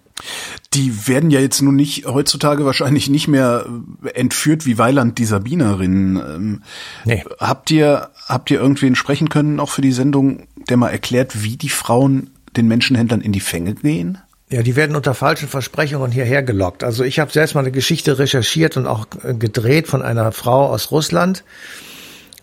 Die 0.73 1.07
werden 1.07 1.31
ja 1.31 1.39
jetzt 1.39 1.61
nun 1.61 1.75
nicht 1.75 2.05
heutzutage 2.05 2.65
wahrscheinlich 2.65 3.09
nicht 3.09 3.27
mehr 3.27 3.65
entführt 4.13 4.65
wie 4.65 4.77
Weiland 4.77 5.17
die 5.17 5.25
Sabinerinnen. 5.25 6.15
Ähm, 6.15 6.61
nee. 7.05 7.23
Habt 7.39 7.71
ihr 7.71 8.09
habt 8.27 8.49
ihr 8.49 8.59
irgendwen 8.59 8.95
sprechen 8.95 9.29
können 9.29 9.59
auch 9.59 9.69
für 9.69 9.81
die 9.81 9.91
Sendung, 9.91 10.47
der 10.69 10.77
mal 10.77 10.89
erklärt, 10.89 11.43
wie 11.43 11.57
die 11.57 11.69
Frauen 11.69 12.29
den 12.55 12.67
Menschenhändlern 12.67 13.21
in 13.21 13.33
die 13.33 13.41
Fänge 13.41 13.75
gehen? 13.75 14.19
Ja, 14.53 14.61
die 14.61 14.75
werden 14.75 14.95
unter 14.95 15.15
falschen 15.15 15.47
Versprechungen 15.47 16.11
hierher 16.11 16.43
gelockt. 16.43 16.83
Also 16.83 17.03
ich 17.03 17.17
habe 17.17 17.31
selbst 17.31 17.55
mal 17.55 17.61
eine 17.61 17.71
Geschichte 17.71 18.19
recherchiert 18.19 18.77
und 18.77 18.85
auch 18.85 19.07
äh, 19.23 19.33
gedreht 19.33 19.87
von 19.87 20.03
einer 20.03 20.31
Frau 20.31 20.67
aus 20.67 20.91
Russland, 20.91 21.43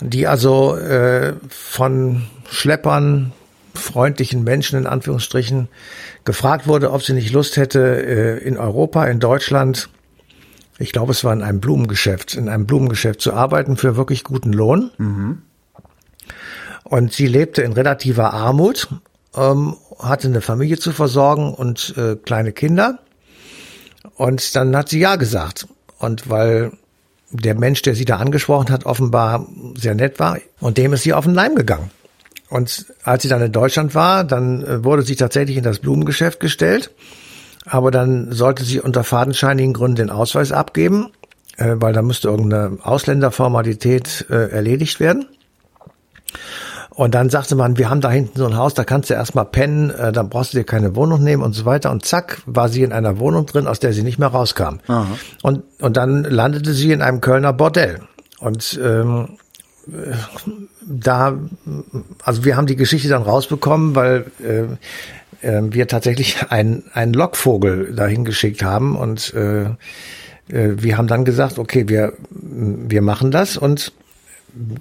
die 0.01 0.27
also 0.27 0.75
äh, 0.77 1.35
von 1.49 2.25
Schleppern, 2.51 3.31
freundlichen 3.77 4.43
Menschen 4.43 4.77
in 4.77 4.89
Anführungsstrichen, 4.89 5.69
gefragt 6.25 6.67
wurde, 6.67 6.91
ob 6.91 7.05
sie 7.05 7.13
nicht 7.13 7.33
Lust 7.33 7.57
hätte, 7.57 8.05
äh, 8.05 8.39
in 8.39 8.59
Europa, 8.59 9.07
in 9.07 9.21
Deutschland, 9.21 9.89
ich 10.81 10.91
glaube, 10.91 11.13
es 11.13 11.23
war 11.23 11.33
in 11.33 11.43
einem 11.43 11.61
Blumengeschäft, 11.61 12.35
in 12.35 12.49
einem 12.49 12.67
Blumengeschäft 12.67 13.21
zu 13.21 13.35
arbeiten 13.35 13.77
für 13.77 13.95
wirklich 13.97 14.25
guten 14.25 14.53
Lohn. 14.53 14.91
Mhm. 14.99 15.43
Und 16.83 17.13
sie 17.13 17.29
lebte 17.29 17.63
in 17.63 17.73
relativer 17.73 18.33
Armut 18.33 18.89
ähm, 19.37 19.77
hatte 20.03 20.29
eine 20.29 20.41
Familie 20.41 20.79
zu 20.79 20.93
versorgen 20.93 21.55
und 21.55 21.95
äh, 21.97 22.17
kleine 22.17 22.53
Kinder. 22.53 22.99
Und 24.15 24.57
dann 24.57 24.77
hat 24.77 24.89
sie 24.89 25.01
ja 25.01 25.17
gesagt. 25.17 25.67
Und 25.99 26.29
weil 26.29 26.73
der 27.31 27.55
Mensch, 27.55 27.83
der 27.83 27.95
sie 27.95 28.05
da 28.05 28.17
angesprochen 28.17 28.71
hat, 28.71 28.87
offenbar 28.87 29.47
sehr 29.77 29.95
nett 29.95 30.19
war 30.19 30.39
und 30.59 30.79
dem 30.79 30.93
ist 30.93 31.03
sie 31.03 31.13
auf 31.13 31.25
den 31.25 31.35
Leim 31.35 31.55
gegangen. 31.55 31.91
Und 32.49 32.87
als 33.05 33.23
sie 33.23 33.29
dann 33.29 33.43
in 33.43 33.53
Deutschland 33.53 33.95
war, 33.95 34.25
dann 34.25 34.65
äh, 34.65 34.85
wurde 34.85 35.03
sie 35.03 35.15
tatsächlich 35.15 35.57
in 35.57 35.63
das 35.63 35.79
Blumengeschäft 35.79 36.41
gestellt. 36.41 36.91
Aber 37.65 37.93
dann 37.93 38.33
sollte 38.33 38.65
sie 38.65 38.81
unter 38.81 39.05
fadenscheinigen 39.05 39.73
Gründen 39.73 39.97
den 39.97 40.11
Ausweis 40.11 40.51
abgeben, 40.51 41.11
äh, 41.57 41.77
weil 41.77 41.93
da 41.93 42.03
müsste 42.03 42.29
irgendeine 42.29 42.79
Ausländerformalität 42.83 44.27
äh, 44.31 44.51
erledigt 44.51 44.99
werden. 44.99 45.27
Und 46.91 47.15
dann 47.15 47.31
sagte 47.31 47.55
man, 47.55 47.79
wir 47.79 47.89
haben 47.89 48.01
da 48.01 48.11
hinten 48.11 48.39
so 48.39 48.47
ein 48.47 48.57
Haus, 48.57 48.75
da 48.75 48.85
kannst 48.85 49.11
du 49.11 49.15
erstmal 49.15 49.45
pennen, 49.45 49.91
äh, 49.91 50.13
dann 50.13 50.29
brauchst 50.29 50.53
du 50.53 50.59
dir 50.59 50.65
keine 50.65 50.97
Wohnung 50.97 51.23
nehmen 51.23 51.43
und 51.43 51.53
so 51.53 51.65
weiter. 51.65 51.91
Und 51.91 52.05
zack, 52.05 52.43
war 52.47 52.69
sie 52.69 52.83
in 52.83 52.93
einer 52.93 53.19
Wohnung 53.19 53.47
drin, 53.47 53.67
aus 53.67 53.79
der 53.81 53.93
sie 53.93 54.03
nicht 54.03 54.19
mehr 54.19 54.29
rauskam. 54.29 54.79
Aha. 54.87 55.07
Und, 55.43 55.63
und 55.81 55.97
dann 55.97 56.25
landete 56.25 56.73
sie 56.73 56.93
in 56.93 57.01
einem 57.03 57.21
Kölner 57.21 57.53
Bordell. 57.53 58.01
Und 58.41 58.79
ähm, 58.83 59.39
äh, 59.89 60.15
da, 60.83 61.39
also 62.25 62.45
wir 62.45 62.57
haben 62.57 62.67
die 62.67 62.77
Geschichte 62.77 63.09
dann 63.09 63.23
rausbekommen, 63.23 63.95
weil 63.95 64.27
äh, 64.43 65.47
äh, 65.47 65.63
wir 65.71 65.87
tatsächlich 65.89 66.51
einen, 66.51 66.85
einen 66.93 67.13
Lockvogel 67.13 67.95
dahin 67.95 68.25
geschickt 68.25 68.63
haben 68.63 68.97
und 68.97 69.33
äh, 69.35 69.63
äh, 69.63 69.69
wir 70.49 70.99
haben 70.99 71.07
dann 71.07 71.25
gesagt, 71.25 71.59
okay, 71.59 71.89
wir, 71.89 72.15
wir 72.31 73.03
machen 73.03 73.31
das 73.31 73.57
und 73.57 73.93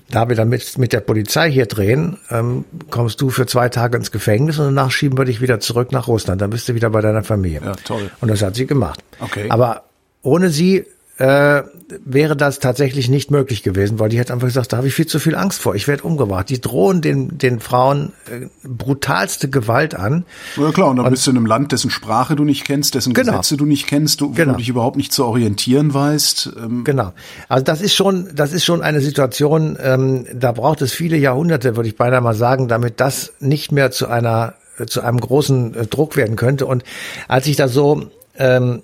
da 0.09 0.29
wir 0.29 0.35
dann 0.35 0.49
mit, 0.49 0.77
mit 0.77 0.93
der 0.93 0.99
Polizei 1.01 1.51
hier 1.51 1.65
drehen, 1.65 2.17
ähm, 2.29 2.65
kommst 2.89 3.21
du 3.21 3.29
für 3.29 3.45
zwei 3.45 3.69
Tage 3.69 3.97
ins 3.97 4.11
Gefängnis 4.11 4.59
und 4.59 4.65
danach 4.65 4.91
schieben 4.91 5.17
wir 5.17 5.25
dich 5.25 5.41
wieder 5.41 5.59
zurück 5.59 5.91
nach 5.91 6.07
Russland. 6.07 6.41
Dann 6.41 6.49
bist 6.49 6.67
du 6.69 6.75
wieder 6.75 6.89
bei 6.89 7.01
deiner 7.01 7.23
Familie. 7.23 7.61
Ja, 7.63 7.73
toll. 7.73 8.11
Und 8.21 8.29
das 8.29 8.41
hat 8.41 8.55
sie 8.55 8.65
gemacht. 8.65 9.03
Okay. 9.19 9.49
Aber 9.49 9.83
ohne 10.21 10.49
sie 10.49 10.85
äh, 11.19 11.63
wäre 12.05 12.37
das 12.37 12.59
tatsächlich 12.59 13.09
nicht 13.09 13.29
möglich 13.29 13.61
gewesen, 13.61 13.99
weil 13.99 14.07
die 14.07 14.19
hat 14.19 14.31
einfach 14.31 14.47
gesagt, 14.47 14.71
da 14.71 14.77
habe 14.77 14.87
ich 14.87 14.93
viel 14.93 15.05
zu 15.05 15.19
viel 15.19 15.35
Angst 15.35 15.59
vor, 15.59 15.75
ich 15.75 15.87
werde 15.87 16.03
umgebracht. 16.03 16.49
Die 16.49 16.61
drohen 16.61 17.01
den, 17.01 17.37
den 17.37 17.59
Frauen 17.59 18.13
äh, 18.31 18.47
brutalste 18.63 19.49
Gewalt 19.49 19.95
an. 19.95 20.23
Ja 20.55 20.71
klar, 20.71 20.89
und 20.89 20.95
dann 20.95 21.07
und, 21.07 21.11
bist 21.11 21.27
du 21.27 21.31
in 21.31 21.37
einem 21.37 21.45
Land, 21.45 21.73
dessen 21.73 21.91
Sprache 21.91 22.37
du 22.37 22.45
nicht 22.45 22.63
kennst, 22.63 22.95
dessen 22.95 23.13
genau. 23.13 23.33
Gesetze 23.33 23.57
du 23.57 23.65
nicht 23.65 23.85
kennst, 23.85 24.21
du, 24.21 24.31
genau. 24.31 24.53
du 24.53 24.59
dich 24.59 24.69
überhaupt 24.69 24.95
nicht 24.95 25.11
zu 25.11 25.25
orientieren 25.25 25.93
weißt. 25.93 26.51
Ähm. 26.57 26.83
Genau. 26.85 27.11
Also 27.49 27.65
das 27.65 27.81
ist 27.81 27.93
schon, 27.93 28.29
das 28.33 28.53
ist 28.53 28.63
schon 28.63 28.81
eine 28.81 29.01
Situation, 29.01 29.77
ähm, 29.81 30.25
da 30.33 30.53
braucht 30.53 30.81
es 30.81 30.93
viele 30.93 31.17
Jahrhunderte, 31.17 31.75
würde 31.75 31.89
ich 31.89 31.97
beinahe 31.97 32.21
mal 32.21 32.33
sagen, 32.35 32.69
damit 32.69 33.01
das 33.01 33.33
nicht 33.41 33.73
mehr 33.73 33.91
zu 33.91 34.07
einer 34.07 34.53
zu 34.87 35.01
einem 35.01 35.19
großen 35.19 35.75
äh, 35.75 35.85
Druck 35.85 36.15
werden 36.15 36.37
könnte. 36.37 36.65
Und 36.65 36.85
als 37.27 37.45
ich 37.47 37.57
da 37.57 37.67
so 37.67 38.09
ähm, 38.37 38.81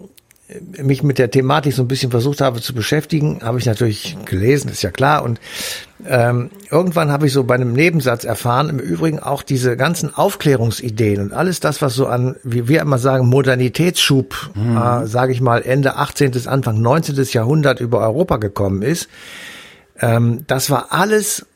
mich 0.82 1.02
mit 1.02 1.18
der 1.18 1.32
Thematik 1.32 1.74
so 1.74 1.82
ein 1.82 1.88
bisschen 1.88 2.12
versucht 2.12 2.40
habe 2.40 2.62
zu 2.62 2.74
beschäftigen, 2.76 3.40
habe 3.42 3.58
ich 3.58 3.66
natürlich 3.66 4.16
gelesen, 4.26 4.70
ist 4.70 4.84
ja 4.84 4.92
klar. 4.92 5.24
Und 5.24 5.40
ähm, 6.08 6.52
irgendwann 6.70 7.12
habe 7.12 7.26
ich 7.26 7.34
so 7.34 7.44
bei 7.46 7.56
einem 7.56 7.74
Nebensatz 7.74 8.26
erfahren, 8.26 8.70
im 8.70 8.78
Übrigen 8.78 9.20
auch 9.20 9.42
diese 9.42 9.76
ganzen 9.76 10.14
Aufklärungsideen 10.14 11.20
und 11.20 11.34
alles 11.34 11.62
das, 11.62 11.82
was 11.82 11.96
so 11.96 12.06
an, 12.06 12.36
wie 12.44 12.68
wir 12.68 12.82
immer 12.82 13.00
sagen, 13.00 13.28
Modernitätsschub, 13.28 14.52
mhm. 14.54 14.78
äh, 14.78 15.08
sage 15.08 15.32
ich 15.32 15.42
mal, 15.42 15.64
Ende 15.64 15.96
18. 15.96 16.32
bis 16.32 16.46
Anfang 16.46 16.80
19. 16.80 17.16
Jahrhundert 17.32 17.80
über 17.80 18.02
Europa 18.02 18.38
gekommen 18.38 18.84
ist, 18.84 19.10
ähm, 20.00 20.44
das 20.46 20.70
war 20.70 20.92
alles 20.92 21.48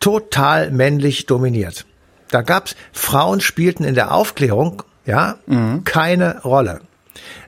total 0.00 0.72
männlich 0.72 1.26
dominiert. 1.26 1.86
Da 2.30 2.42
gab's 2.42 2.74
Frauen 2.92 3.40
spielten 3.40 3.84
in 3.84 3.94
der 3.94 4.12
Aufklärung 4.12 4.82
ja 5.06 5.36
mhm. 5.46 5.84
keine 5.84 6.42
Rolle. 6.42 6.80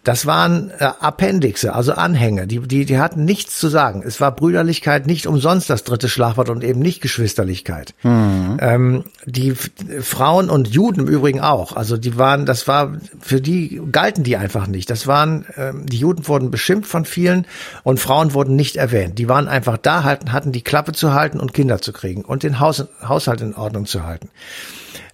Das 0.04 0.26
waren 0.26 0.70
äh, 0.78 0.84
Appendixe, 1.00 1.75
also 1.75 1.92
Anhänge, 1.94 2.46
die, 2.46 2.61
die, 2.61 2.84
die 2.84 2.99
hatten 2.99 3.25
nichts 3.25 3.58
zu 3.58 3.68
sagen. 3.68 4.02
Es 4.06 4.20
war 4.20 4.32
Brüderlichkeit 4.32 5.06
nicht 5.06 5.26
umsonst 5.26 5.70
das 5.70 5.82
dritte 5.82 6.11
Schlagwort 6.11 6.50
und 6.50 6.62
eben 6.62 6.80
nicht 6.80 7.00
Geschwisterlichkeit. 7.00 7.94
Mhm. 8.02 8.58
Ähm, 8.61 9.04
die 9.25 9.54
Frauen 9.54 10.50
und 10.50 10.68
Juden 10.68 11.00
im 11.00 11.08
Übrigen 11.08 11.40
auch. 11.40 11.75
Also 11.75 11.96
die 11.96 12.18
waren, 12.18 12.44
das 12.44 12.68
war, 12.68 12.99
für 13.18 13.40
die 13.40 13.80
galten 13.90 14.25
die 14.25 14.37
einfach 14.37 14.66
nicht. 14.66 14.90
Das 14.90 15.06
waren, 15.06 15.46
ähm, 15.56 15.87
die 15.87 15.99
Juden 15.99 16.28
wurden 16.28 16.50
beschimpft 16.50 16.90
von 16.90 17.06
vielen 17.06 17.46
und 17.82 17.99
Frauen 17.99 18.34
wurden 18.34 18.56
nicht 18.56 18.76
erwähnt. 18.76 19.18
Die 19.18 19.28
waren 19.30 19.49
einfach 19.49 19.78
da, 19.78 20.04
halten, 20.04 20.32
hatten 20.32 20.52
die 20.52 20.62
Klappe 20.62 20.92
zu 20.92 21.14
halten 21.14 21.40
und 21.40 21.54
Kinder 21.54 21.80
zu 21.80 21.94
kriegen 21.94 22.23
und 22.23 22.42
den 22.42 22.61
Haus, 22.61 22.84
Haushalt 23.02 23.40
in 23.40 23.54
Ordnung 23.54 23.87
zu 23.87 24.04
halten. 24.04 24.28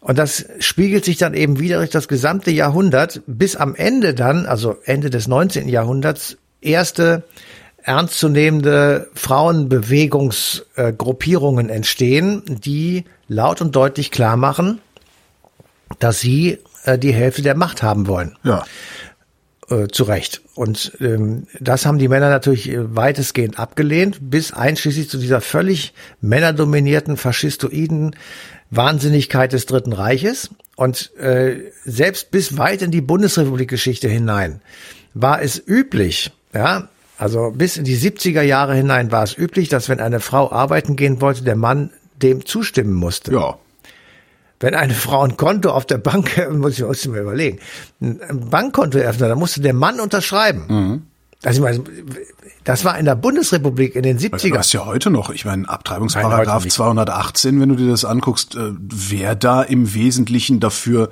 Und 0.00 0.18
das 0.18 0.46
spiegelt 0.60 1.04
sich 1.04 1.18
dann 1.18 1.34
eben 1.34 1.60
wieder 1.60 1.76
durch 1.76 1.90
das 1.90 2.08
gesamte 2.08 2.50
Jahrhundert 2.50 3.20
bis 3.26 3.56
am 3.56 3.74
Ende 3.74 4.14
dann, 4.14 4.46
also 4.46 4.78
Ende 4.84 5.10
des 5.10 5.28
19. 5.28 5.68
Jahrhunderts, 5.68 6.38
erste 6.62 7.24
ernstzunehmende 7.82 9.08
Frauenbewegungsgruppierungen 9.14 11.68
äh, 11.68 11.72
entstehen, 11.72 12.42
die 12.46 13.04
laut 13.28 13.60
und 13.60 13.76
deutlich 13.76 14.10
klar 14.10 14.36
machen, 14.36 14.80
dass 15.98 16.20
sie 16.20 16.58
äh, 16.84 16.98
die 16.98 17.12
Hälfte 17.12 17.42
der 17.42 17.56
Macht 17.56 17.82
haben 17.82 18.06
wollen. 18.06 18.38
Ja. 18.42 18.64
Äh, 19.70 19.88
zu 19.88 20.04
Recht. 20.04 20.42
Und 20.54 20.92
ähm, 21.00 21.46
das 21.60 21.86
haben 21.86 21.98
die 21.98 22.08
Männer 22.08 22.28
natürlich 22.28 22.70
äh, 22.70 22.96
weitestgehend 22.96 23.58
abgelehnt, 23.58 24.18
bis 24.20 24.52
einschließlich 24.52 25.08
zu 25.08 25.16
dieser 25.16 25.40
völlig 25.40 25.94
männerdominierten, 26.20 27.16
faschistoiden 27.16 28.16
Wahnsinnigkeit 28.70 29.52
des 29.52 29.66
Dritten 29.66 29.92
Reiches. 29.92 30.50
Und 30.76 31.14
äh, 31.16 31.72
selbst 31.84 32.30
bis 32.30 32.56
weit 32.56 32.82
in 32.82 32.90
die 32.90 33.02
Bundesrepublik-Geschichte 33.02 34.08
hinein 34.08 34.60
war 35.12 35.42
es 35.42 35.62
üblich, 35.66 36.30
ja, 36.54 36.88
also 37.18 37.52
bis 37.54 37.76
in 37.76 37.84
die 37.84 37.98
70er 37.98 38.40
Jahre 38.40 38.74
hinein 38.74 39.12
war 39.12 39.22
es 39.22 39.36
üblich, 39.36 39.68
dass 39.68 39.90
wenn 39.90 40.00
eine 40.00 40.20
Frau 40.20 40.50
arbeiten 40.50 40.96
gehen 40.96 41.20
wollte, 41.20 41.44
der 41.44 41.56
Mann 41.56 41.90
dem 42.22 42.46
zustimmen 42.46 42.94
musste. 42.94 43.32
Ja. 43.32 43.58
Wenn 44.58 44.74
eine 44.74 44.94
Frau 44.94 45.22
ein 45.22 45.36
Konto 45.36 45.70
auf 45.70 45.84
der 45.84 45.98
Bank, 45.98 46.30
muss 46.50 46.78
ich, 46.78 46.84
muss 46.84 47.04
ich 47.04 47.10
mir 47.10 47.20
überlegen, 47.20 47.58
ein 48.00 48.48
Bankkonto 48.48 48.96
eröffnet, 48.96 49.30
dann 49.30 49.38
musste 49.38 49.60
der 49.60 49.74
Mann 49.74 50.00
unterschreiben. 50.00 50.64
Mhm. 50.68 51.02
Also 51.42 51.58
ich 51.58 51.64
meine, 51.64 51.84
das 52.70 52.84
war 52.84 52.98
in 52.98 53.04
der 53.04 53.16
Bundesrepublik 53.16 53.96
in 53.96 54.02
den 54.02 54.18
70er. 54.18 54.54
Das 54.54 54.66
ist 54.66 54.72
ja 54.72 54.86
heute 54.86 55.10
noch. 55.10 55.30
Ich 55.30 55.44
meine, 55.44 55.68
Abtreibungsparagraf 55.68 56.66
218, 56.66 57.60
wenn 57.60 57.68
du 57.68 57.74
dir 57.74 57.90
das 57.90 58.04
anguckst, 58.04 58.54
äh, 58.54 58.72
wer 58.78 59.34
da 59.34 59.62
im 59.62 59.92
Wesentlichen 59.92 60.60
dafür 60.60 61.10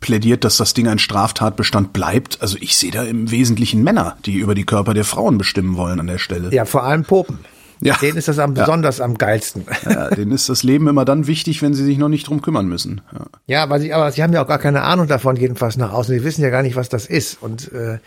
plädiert, 0.00 0.44
dass 0.44 0.58
das 0.58 0.74
Ding 0.74 0.86
ein 0.86 0.98
Straftatbestand 0.98 1.92
bleibt. 1.92 2.42
Also 2.42 2.58
ich 2.60 2.76
sehe 2.76 2.90
da 2.90 3.02
im 3.02 3.30
Wesentlichen 3.30 3.82
Männer, 3.82 4.16
die 4.26 4.34
über 4.34 4.54
die 4.54 4.64
Körper 4.64 4.94
der 4.94 5.04
Frauen 5.04 5.38
bestimmen 5.38 5.76
wollen 5.76 5.98
an 5.98 6.06
der 6.06 6.18
Stelle. 6.18 6.52
Ja, 6.52 6.66
vor 6.66 6.84
allem 6.84 7.04
Popen. 7.04 7.38
Ja. 7.80 7.96
Denen 7.96 8.18
ist 8.18 8.28
das 8.28 8.38
am, 8.38 8.54
besonders 8.54 9.00
am 9.00 9.16
geilsten. 9.16 9.64
Ja, 9.88 10.10
denen 10.10 10.32
ist 10.32 10.48
das 10.48 10.62
Leben 10.62 10.88
immer 10.88 11.04
dann 11.04 11.26
wichtig, 11.26 11.62
wenn 11.62 11.74
sie 11.74 11.84
sich 11.84 11.98
noch 11.98 12.08
nicht 12.08 12.28
drum 12.28 12.42
kümmern 12.42 12.66
müssen. 12.66 13.00
Ja, 13.12 13.26
ja 13.46 13.62
aber, 13.62 13.78
sie, 13.80 13.92
aber 13.92 14.10
sie 14.10 14.22
haben 14.22 14.32
ja 14.32 14.42
auch 14.42 14.48
gar 14.48 14.58
keine 14.58 14.82
Ahnung 14.82 15.06
davon, 15.06 15.36
jedenfalls 15.36 15.76
nach 15.76 15.92
außen. 15.92 16.14
Sie 16.14 16.24
wissen 16.24 16.42
ja 16.42 16.50
gar 16.50 16.62
nicht, 16.62 16.76
was 16.76 16.88
das 16.88 17.06
ist. 17.06 17.40
Und 17.40 17.72
äh, 17.72 17.98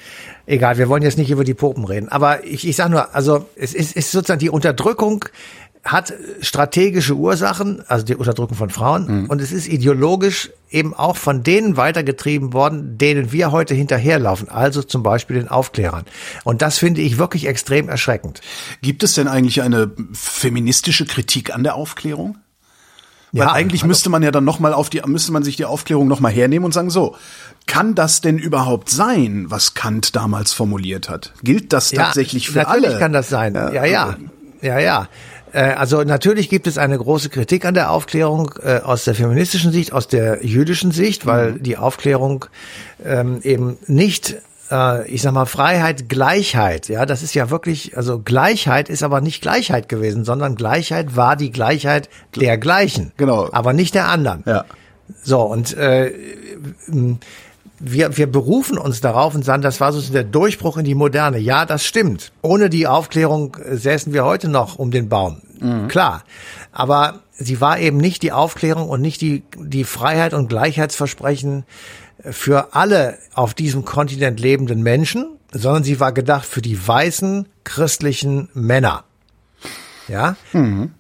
egal, 0.46 0.78
wir 0.78 0.90
wollen 0.90 1.04
jetzt 1.04 1.18
nicht 1.18 1.32
über 1.32 1.44
die 1.44 1.54
Popen 1.54 1.86
reden. 1.86 2.10
Aber 2.10 2.44
ich, 2.44 2.68
ich 2.68 2.76
sage 2.76 2.92
nur, 2.92 3.16
also 3.16 3.46
es 3.56 3.74
ist, 3.74 3.96
ist 3.96 4.12
sozusagen 4.12 4.40
die 4.40 4.50
Unterdrückung 4.50 5.26
hat 5.84 6.14
strategische 6.42 7.16
Ursachen, 7.16 7.84
also 7.88 8.06
die 8.06 8.16
Unterdrückung 8.16 8.56
von 8.56 8.70
Frauen, 8.70 9.24
mhm. 9.24 9.26
und 9.30 9.42
es 9.42 9.52
ist 9.52 9.68
ideologisch 9.68 10.52
eben 10.70 10.94
auch 10.94 11.18
von 11.18 11.44
denen 11.44 11.76
weitergetrieben 11.76 12.54
worden, 12.54 12.98
denen 12.98 13.32
wir 13.32 13.52
heute 13.52 13.74
hinterherlaufen, 13.74 14.48
also 14.50 14.84
zum 14.84 15.04
Beispiel 15.04 15.38
den 15.38 15.48
Aufklärern. 15.48 16.06
Und 16.44 16.62
das 16.62 16.78
finde 16.78 17.02
ich 17.02 17.18
wirklich 17.18 17.48
extrem 17.48 17.90
erschreckend. 17.90 18.42
Gibt 18.82 19.04
es 19.04 19.16
denn 19.16 19.28
eigentlich 19.28 19.62
eine 19.64 19.92
feministische 20.14 21.06
Kritik 21.06 21.54
an 21.54 21.64
der 21.64 21.76
Aufklärung? 21.76 22.38
Weil 23.34 23.48
ja, 23.48 23.52
eigentlich 23.54 23.82
also 23.82 23.88
müsste 23.88 24.10
man 24.10 24.24
ja 24.24 24.32
dann 24.32 24.44
noch 24.44 24.60
mal 24.60 24.74
auf 24.74 24.90
die 24.90 25.02
müsste 25.06 25.32
man 25.32 25.44
sich 25.44 25.56
die 25.56 25.64
Aufklärung 25.66 26.08
noch 26.08 26.20
mal 26.20 26.32
hernehmen 26.32 26.66
und 26.66 26.74
sagen 26.74 26.90
so, 26.90 27.16
kann 27.66 27.96
das 27.96 28.20
denn 28.20 28.38
überhaupt 28.38 28.90
sein, 28.90 29.46
was 29.48 29.74
Kant 29.74 30.16
damals 30.16 30.52
formuliert 30.52 31.10
hat? 31.10 31.34
Gilt 31.42 31.72
das 31.72 31.92
tatsächlich 31.92 32.48
ja, 32.48 32.52
für 32.52 32.58
natürlich 32.60 32.74
alle? 32.74 32.82
Natürlich 32.82 33.00
kann 33.00 33.14
das 33.14 33.30
sein. 33.30 33.56
Ja, 33.56 33.86
ja. 33.86 34.18
Ja, 34.62 34.80
ja. 34.80 35.08
Äh, 35.41 35.41
also 35.60 36.04
natürlich 36.04 36.50
gibt 36.50 36.68
es 36.68 36.78
eine 36.78 36.98
große 36.98 37.30
Kritik 37.30 37.66
an 37.66 37.74
der 37.74 37.92
Aufklärung 37.92 38.52
äh, 38.64 38.80
aus 38.80 39.04
der 39.04 39.16
feministischen 39.16 39.72
Sicht, 39.72 39.94
aus 39.94 40.08
der 40.08 40.46
jüdischen 40.46 40.92
Sicht, 40.92 41.26
weil 41.26 41.54
mhm. 41.54 41.64
die 41.64 41.78
Aufklärung 41.78 42.46
ähm, 43.04 43.40
eben 43.44 43.78
nicht 43.88 44.38
äh, 44.72 45.08
ich 45.08 45.22
sag 45.22 45.34
mal 45.34 45.46
Freiheit, 45.46 46.10
Gleichheit, 46.10 46.88
ja, 46.88 47.06
das 47.06 47.22
ist 47.22 47.34
ja 47.34 47.50
wirklich, 47.50 47.98
also 47.98 48.20
Gleichheit 48.20 48.90
ist 48.90 49.04
aber 49.04 49.22
nicht 49.22 49.42
Gleichheit 49.42 49.90
gewesen, 49.90 50.24
sondern 50.24 50.56
Gleichheit 50.56 51.16
war 51.16 51.36
die 51.36 51.52
Gleichheit 51.52 52.10
der 52.36 52.58
Gleichen, 52.58 53.12
genau, 53.18 53.50
aber 53.52 53.74
nicht 53.74 53.94
der 53.94 54.08
anderen. 54.08 54.44
Ja. 54.46 54.66
So 55.24 55.42
und 55.42 55.76
äh, 55.76 56.14
wir, 57.82 58.18
wir 58.18 58.32
berufen 58.32 58.78
uns 58.78 59.02
darauf 59.02 59.36
und 59.36 59.44
sagen, 59.44 59.62
das 59.62 59.80
war 59.82 59.92
so 59.92 60.14
der 60.14 60.24
Durchbruch 60.24 60.78
in 60.78 60.86
die 60.86 60.96
Moderne. 60.96 61.38
Ja, 61.38 61.66
das 61.66 61.86
stimmt. 61.86 62.32
Ohne 62.42 62.70
die 62.70 62.88
Aufklärung 62.88 63.56
äh, 63.56 63.76
säßen 63.76 64.14
wir 64.14 64.24
heute 64.24 64.48
noch 64.48 64.78
um 64.78 64.92
den 64.92 65.10
Baum. 65.10 65.42
Mhm. 65.60 65.88
Klar. 65.88 66.24
Aber 66.72 67.22
sie 67.34 67.60
war 67.60 67.80
eben 67.80 67.98
nicht 67.98 68.24
die 68.24 68.32
Aufklärung 68.32 68.90
und 68.90 69.02
nicht 69.02 69.22
die, 69.22 69.44
die 69.58 69.84
Freiheit 69.84 70.34
und 70.34 70.48
Gleichheitsversprechen 70.48 71.66
für 72.24 72.76
alle 72.76 73.18
auf 73.34 73.54
diesem 73.54 73.84
Kontinent 73.84 74.40
lebenden 74.40 74.84
Menschen, 74.84 75.38
sondern 75.52 75.84
sie 75.84 76.00
war 76.00 76.12
gedacht 76.12 76.46
für 76.46 76.62
die 76.62 76.88
weißen 76.88 77.48
christlichen 77.64 78.50
Männer. 78.54 79.04
Ja? 80.08 80.36
Mhm. 80.54 80.92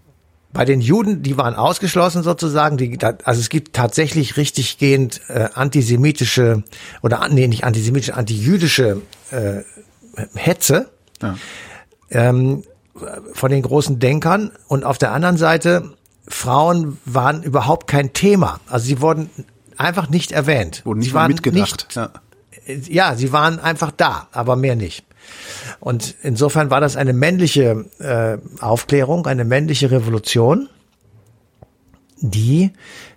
Bei 0.54 0.66
den 0.66 0.82
Juden, 0.82 1.24
die 1.24 1.38
waren 1.38 1.56
ausgeschlossen 1.56 2.24
sozusagen. 2.24 2.78
Die, 2.78 2.98
also 3.24 3.40
es 3.40 3.50
gibt 3.50 3.74
tatsächlich 3.74 4.38
richtiggehend 4.38 5.22
äh, 5.30 5.48
antisemitische 5.54 6.64
oder 7.02 7.28
nee, 7.30 7.48
nicht 7.48 7.64
antisemitische, 7.64 8.16
antijüdische 8.16 9.02
äh, 9.32 9.62
Hetze 10.36 10.90
ja. 11.22 11.36
ähm, 12.10 12.64
von 13.34 13.52
den 13.52 13.62
großen 13.62 14.00
Denkern. 14.00 14.52
Und 14.68 14.84
auf 14.84 14.98
der 14.98 15.14
anderen 15.14 15.38
Seite 15.38 15.94
Frauen 16.28 16.98
waren 17.06 17.44
überhaupt 17.44 17.88
kein 17.88 18.14
Thema. 18.14 18.60
Also 18.68 18.86
sie 18.86 19.02
wurden 19.02 19.30
einfach 19.78 20.10
nicht 20.10 20.32
erwähnt. 20.32 20.82
Wurden 20.86 21.00
nicht 21.00 21.10
sie 21.10 21.14
waren 21.14 21.32
mitgedacht. 21.32 21.88
Nicht, 22.68 22.90
ja. 22.90 23.10
ja, 23.10 23.16
sie 23.16 23.32
waren 23.32 23.60
einfach 23.60 23.92
da, 23.92 24.28
aber 24.32 24.56
mehr 24.56 24.76
nicht. 24.76 25.06
Und 25.82 26.15
insofern 26.22 26.70
war 26.70 26.80
das 26.80 26.96
eine 26.96 27.12
männliche 27.12 27.86
äh, 28.00 28.38
Aufklärung, 28.63 29.26
eine 29.26 29.44
männliche 29.44 29.89
Revolution, 29.89 30.70
die 32.20 32.72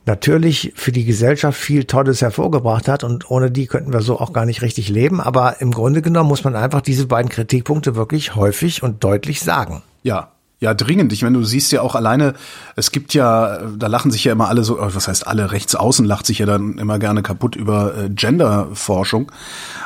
natürlich 0.07 0.72
für 0.74 0.90
die 0.90 1.05
Gesellschaft 1.05 1.61
viel 1.61 1.85
Tolles 1.85 2.22
hervorgebracht 2.22 2.88
hat 2.88 3.05
und 3.05 3.31
ohne 3.31 3.50
die 3.50 3.66
könnten 3.66 3.92
wir 3.92 4.00
so 4.00 4.18
auch 4.18 4.33
gar 4.33 4.46
nicht 4.46 4.62
richtig 4.62 4.88
leben. 4.88 5.20
Aber 5.20 5.61
im 5.61 5.72
Grunde 5.72 6.00
genommen 6.00 6.29
muss 6.29 6.42
man 6.42 6.57
einfach 6.57 6.81
diese 6.81 7.07
beiden 7.07 7.31
Kritikpunkte 7.31 7.96
wirklich 7.96 8.35
häufig 8.35 8.83
und 8.83 9.05
deutlich 9.05 9.42
sagen. 9.42 9.83
Ja, 10.03 10.34
ja, 10.64 10.72
dringend. 10.72 11.12
Ich 11.12 11.22
meine, 11.22 11.37
du 11.37 11.44
siehst 11.44 11.72
ja 11.72 11.83
auch 11.83 11.94
alleine, 11.94 12.33
es 12.74 12.90
gibt 12.90 13.12
ja, 13.12 13.59
da 13.77 13.87
lachen 13.87 14.11
sich 14.11 14.24
ja 14.24 14.33
immer 14.33 14.48
alle 14.48 14.64
so, 14.64 14.79
was 14.81 15.07
heißt 15.07 15.27
alle, 15.27 15.53
rechts 15.53 15.74
außen 15.74 16.07
lacht 16.07 16.24
sich 16.24 16.38
ja 16.38 16.46
dann 16.46 16.79
immer 16.79 16.98
gerne 16.98 17.22
kaputt 17.22 17.55
über 17.55 17.94
äh, 17.96 18.09
Genderforschung. 18.09 19.31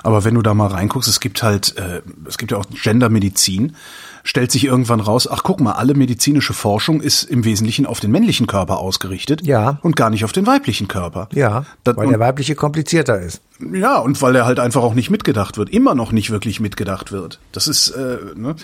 Aber 0.04 0.24
wenn 0.24 0.36
du 0.36 0.42
da 0.42 0.54
mal 0.54 0.68
reinguckst, 0.68 1.08
es 1.08 1.18
gibt 1.18 1.42
halt, 1.42 1.76
äh, 1.76 2.02
es 2.28 2.38
gibt 2.38 2.52
ja 2.52 2.58
auch 2.58 2.64
Gendermedizin, 2.70 3.74
stellt 4.22 4.52
sich 4.52 4.66
irgendwann 4.66 5.00
raus, 5.00 5.28
ach 5.28 5.42
guck 5.42 5.58
mal, 5.58 5.72
alle 5.72 5.94
medizinische 5.94 6.52
Forschung 6.52 7.00
ist 7.00 7.24
im 7.24 7.44
Wesentlichen 7.44 7.84
auf 7.84 7.98
den 7.98 8.12
männlichen 8.12 8.46
Körper 8.46 8.78
ausgerichtet 8.78 9.44
ja. 9.44 9.78
und 9.82 9.96
gar 9.96 10.10
nicht 10.10 10.24
auf 10.24 10.32
den 10.32 10.46
weiblichen 10.46 10.86
Körper. 10.86 11.28
Ja, 11.32 11.64
das, 11.82 11.96
weil 11.96 12.08
der 12.08 12.20
weibliche 12.20 12.54
komplizierter 12.54 13.18
ist. 13.20 13.40
Ja, 13.72 13.98
und 13.98 14.22
weil 14.22 14.36
er 14.36 14.46
halt 14.46 14.60
einfach 14.60 14.82
auch 14.82 14.94
nicht 14.94 15.10
mitgedacht 15.10 15.56
wird, 15.58 15.70
immer 15.70 15.96
noch 15.96 16.12
nicht 16.12 16.30
wirklich 16.30 16.60
mitgedacht 16.60 17.10
wird. 17.10 17.40
Das 17.50 17.66
ist, 17.66 17.88
äh, 17.90 18.18
ne? 18.36 18.54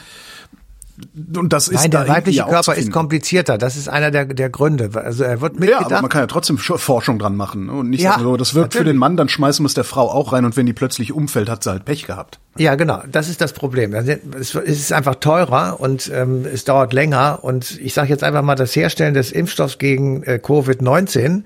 Und 1.37 1.53
das 1.53 1.67
ist 1.67 1.81
Nein, 1.81 1.91
der 1.91 2.09
weibliche 2.09 2.45
Körper 2.45 2.75
ist 2.75 2.93
komplizierter. 2.93 3.59
Das 3.59 3.77
ist 3.77 3.89
einer 3.89 4.13
der, 4.13 4.27
der 4.27 4.49
Gründe. 4.49 4.91
Also 4.95 5.25
er 5.25 5.41
wird 5.41 5.59
mitgedacht. 5.59 5.81
Ja, 5.81 5.87
aber 5.87 6.03
man 6.03 6.11
kann 6.11 6.23
ja 6.23 6.27
trotzdem 6.29 6.57
Forschung 6.57 7.19
dran 7.19 7.35
machen. 7.35 7.69
Und 7.69 7.91
nicht 7.91 8.03
ja, 8.03 8.17
so, 8.19 8.37
das 8.37 8.55
wirkt 8.55 8.75
natürlich. 8.75 8.81
für 8.81 8.93
den 8.93 8.99
Mann, 8.99 9.17
dann 9.17 9.29
schmeißen 9.29 9.65
wir 9.65 9.67
es 9.67 9.75
der 9.75 9.83
Frau 9.83 10.09
auch 10.09 10.33
rein 10.33 10.45
und 10.45 10.57
wenn 10.57 10.67
die 10.67 10.73
plötzlich 10.73 11.13
umfällt, 11.13 11.49
hat 11.49 11.65
sie 11.65 11.71
halt 11.71 11.85
Pech 11.85 12.07
gehabt. 12.07 12.39
Ja, 12.57 12.77
genau. 12.77 13.03
Das 13.11 13.29
ist 13.29 13.41
das 13.41 13.53
Problem. 13.53 13.93
Es 13.93 14.55
ist 14.55 14.93
einfach 14.93 15.17
teurer 15.17 15.81
und 15.81 16.11
ähm, 16.15 16.47
es 16.47 16.65
dauert 16.65 16.93
länger. 16.93 17.41
Und 17.43 17.81
ich 17.81 17.93
sage 17.93 18.11
jetzt 18.11 18.23
einfach 18.23 18.43
mal, 18.43 18.55
das 18.55 18.77
Herstellen 18.77 19.15
des 19.15 19.33
Impfstoffs 19.33 19.79
gegen 19.79 20.23
äh, 20.23 20.39
Covid-19, 20.41 21.43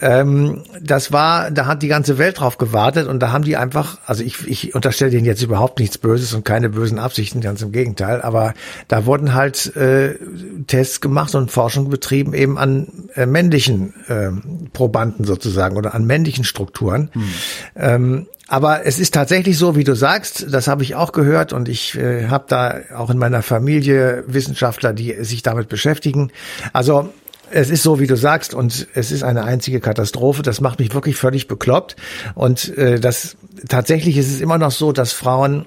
ähm, 0.00 0.62
das 0.80 1.12
war, 1.12 1.50
da 1.50 1.66
hat 1.66 1.82
die 1.82 1.88
ganze 1.88 2.18
Welt 2.18 2.40
drauf 2.40 2.58
gewartet 2.58 3.06
und 3.06 3.20
da 3.20 3.32
haben 3.32 3.44
die 3.44 3.56
einfach, 3.56 3.98
also 4.06 4.24
ich, 4.24 4.46
ich 4.46 4.74
unterstelle 4.74 5.10
denen 5.10 5.26
jetzt 5.26 5.42
überhaupt 5.42 5.78
nichts 5.78 5.98
Böses 5.98 6.32
und 6.34 6.44
keine 6.44 6.70
bösen 6.70 6.98
Absichten, 6.98 7.40
ganz 7.40 7.62
im 7.62 7.72
Gegenteil, 7.72 8.22
aber 8.22 8.54
da 8.88 9.06
wurden 9.06 9.34
halt 9.34 9.74
äh, 9.76 10.14
Tests 10.66 11.00
gemacht 11.00 11.34
und 11.34 11.50
Forschung 11.50 11.90
betrieben 11.90 12.34
eben 12.34 12.58
an 12.58 12.88
äh, 13.14 13.26
männlichen 13.26 13.94
äh, 14.08 14.30
Probanden 14.72 15.24
sozusagen 15.24 15.76
oder 15.76 15.94
an 15.94 16.06
männlichen 16.06 16.44
Strukturen. 16.44 17.10
Hm. 17.12 17.22
Ähm, 17.76 18.26
aber 18.50 18.84
es 18.84 18.98
ist 18.98 19.14
tatsächlich 19.14 19.56
so, 19.56 19.76
wie 19.76 19.84
du 19.84 19.94
sagst, 19.94 20.46
das 20.52 20.66
habe 20.66 20.82
ich 20.82 20.96
auch 20.96 21.12
gehört 21.12 21.52
und 21.52 21.68
ich 21.68 21.96
äh, 21.96 22.26
habe 22.26 22.46
da 22.48 22.80
auch 22.96 23.08
in 23.08 23.16
meiner 23.16 23.42
Familie 23.42 24.24
Wissenschaftler, 24.26 24.92
die 24.92 25.22
sich 25.22 25.42
damit 25.42 25.68
beschäftigen. 25.68 26.32
Also 26.72 27.12
es 27.50 27.70
ist 27.70 27.82
so, 27.82 28.00
wie 28.00 28.06
du 28.06 28.16
sagst, 28.16 28.54
und 28.54 28.88
es 28.94 29.12
ist 29.12 29.22
eine 29.22 29.44
einzige 29.44 29.80
Katastrophe. 29.80 30.42
Das 30.42 30.60
macht 30.60 30.78
mich 30.78 30.94
wirklich 30.94 31.16
völlig 31.16 31.48
bekloppt. 31.48 31.96
Und 32.34 32.76
äh, 32.76 33.00
das 33.00 33.36
tatsächlich 33.68 34.16
ist 34.16 34.30
es 34.30 34.40
immer 34.40 34.58
noch 34.58 34.70
so, 34.70 34.92
dass 34.92 35.12
Frauen 35.12 35.66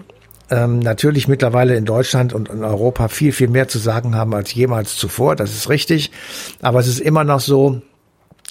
ähm, 0.50 0.80
natürlich 0.80 1.28
mittlerweile 1.28 1.76
in 1.76 1.86
Deutschland 1.86 2.34
und 2.34 2.50
in 2.50 2.64
Europa 2.64 3.08
viel, 3.08 3.32
viel 3.32 3.48
mehr 3.48 3.68
zu 3.68 3.80
sagen 3.80 4.16
haben 4.16 4.34
als 4.34 4.54
jemals 4.54 4.96
zuvor. 4.96 5.36
Das 5.36 5.52
ist 5.52 5.70
richtig. 5.70 6.12
Aber 6.62 6.80
es 6.80 6.88
ist 6.88 7.00
immer 7.00 7.24
noch 7.24 7.40
so, 7.40 7.82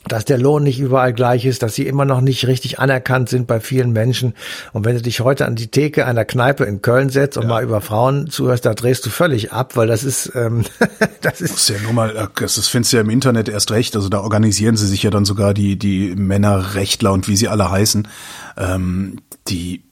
dass 0.09 0.25
der 0.25 0.39
Lohn 0.39 0.65
nicht 0.65 0.81
überall 0.81 1.13
gleich 1.13 1.45
ist, 1.45 1.63
dass 1.63 1.75
sie 1.75 1.87
immer 1.87 2.05
noch 2.05 2.21
nicht 2.21 2.47
richtig 2.47 2.79
anerkannt 2.79 3.29
sind 3.29 3.47
bei 3.47 3.61
vielen 3.61 3.93
Menschen. 3.93 4.35
Und 4.73 4.85
wenn 4.85 4.97
du 4.97 5.03
dich 5.03 5.21
heute 5.21 5.47
an 5.47 5.55
die 5.55 5.69
Theke 5.69 6.07
einer 6.07 6.25
Kneipe 6.25 6.65
in 6.65 6.83
Köln 6.83 7.09
setzt 7.09 7.37
und 7.37 7.45
ja. 7.45 7.49
mal 7.49 7.63
über 7.63 7.81
Frauen 7.81 8.29
zuhörst, 8.29 8.67
da 8.67 8.75
drehst 8.75 9.07
du 9.07 9.11
völlig 9.11 9.53
ab, 9.53 9.77
weil 9.77 9.87
das 9.87 10.05
ist, 10.05 10.33
ähm, 10.35 10.65
das 11.21 11.41
ist. 11.41 11.53
Das 11.53 11.63
ist 11.63 11.69
ja 11.69 11.77
nur 11.83 11.93
mal, 11.93 12.29
das 12.35 12.69
findest 12.69 12.93
du 12.93 12.97
ja 12.97 13.03
im 13.03 13.11
Internet 13.11 13.49
erst 13.49 13.71
recht. 13.71 13.95
Also 13.95 14.09
da 14.09 14.21
organisieren 14.21 14.77
sie 14.77 14.87
sich 14.87 15.03
ja 15.03 15.11
dann 15.11 15.25
sogar 15.25 15.55
die, 15.55 15.79
die 15.79 16.15
Männerrechtler 16.17 17.13
und 17.13 17.29
wie 17.29 17.37
sie 17.37 17.49
alle 17.49 17.71
heißen, 17.71 18.09
ähm, 18.57 19.19
die, 19.49 19.83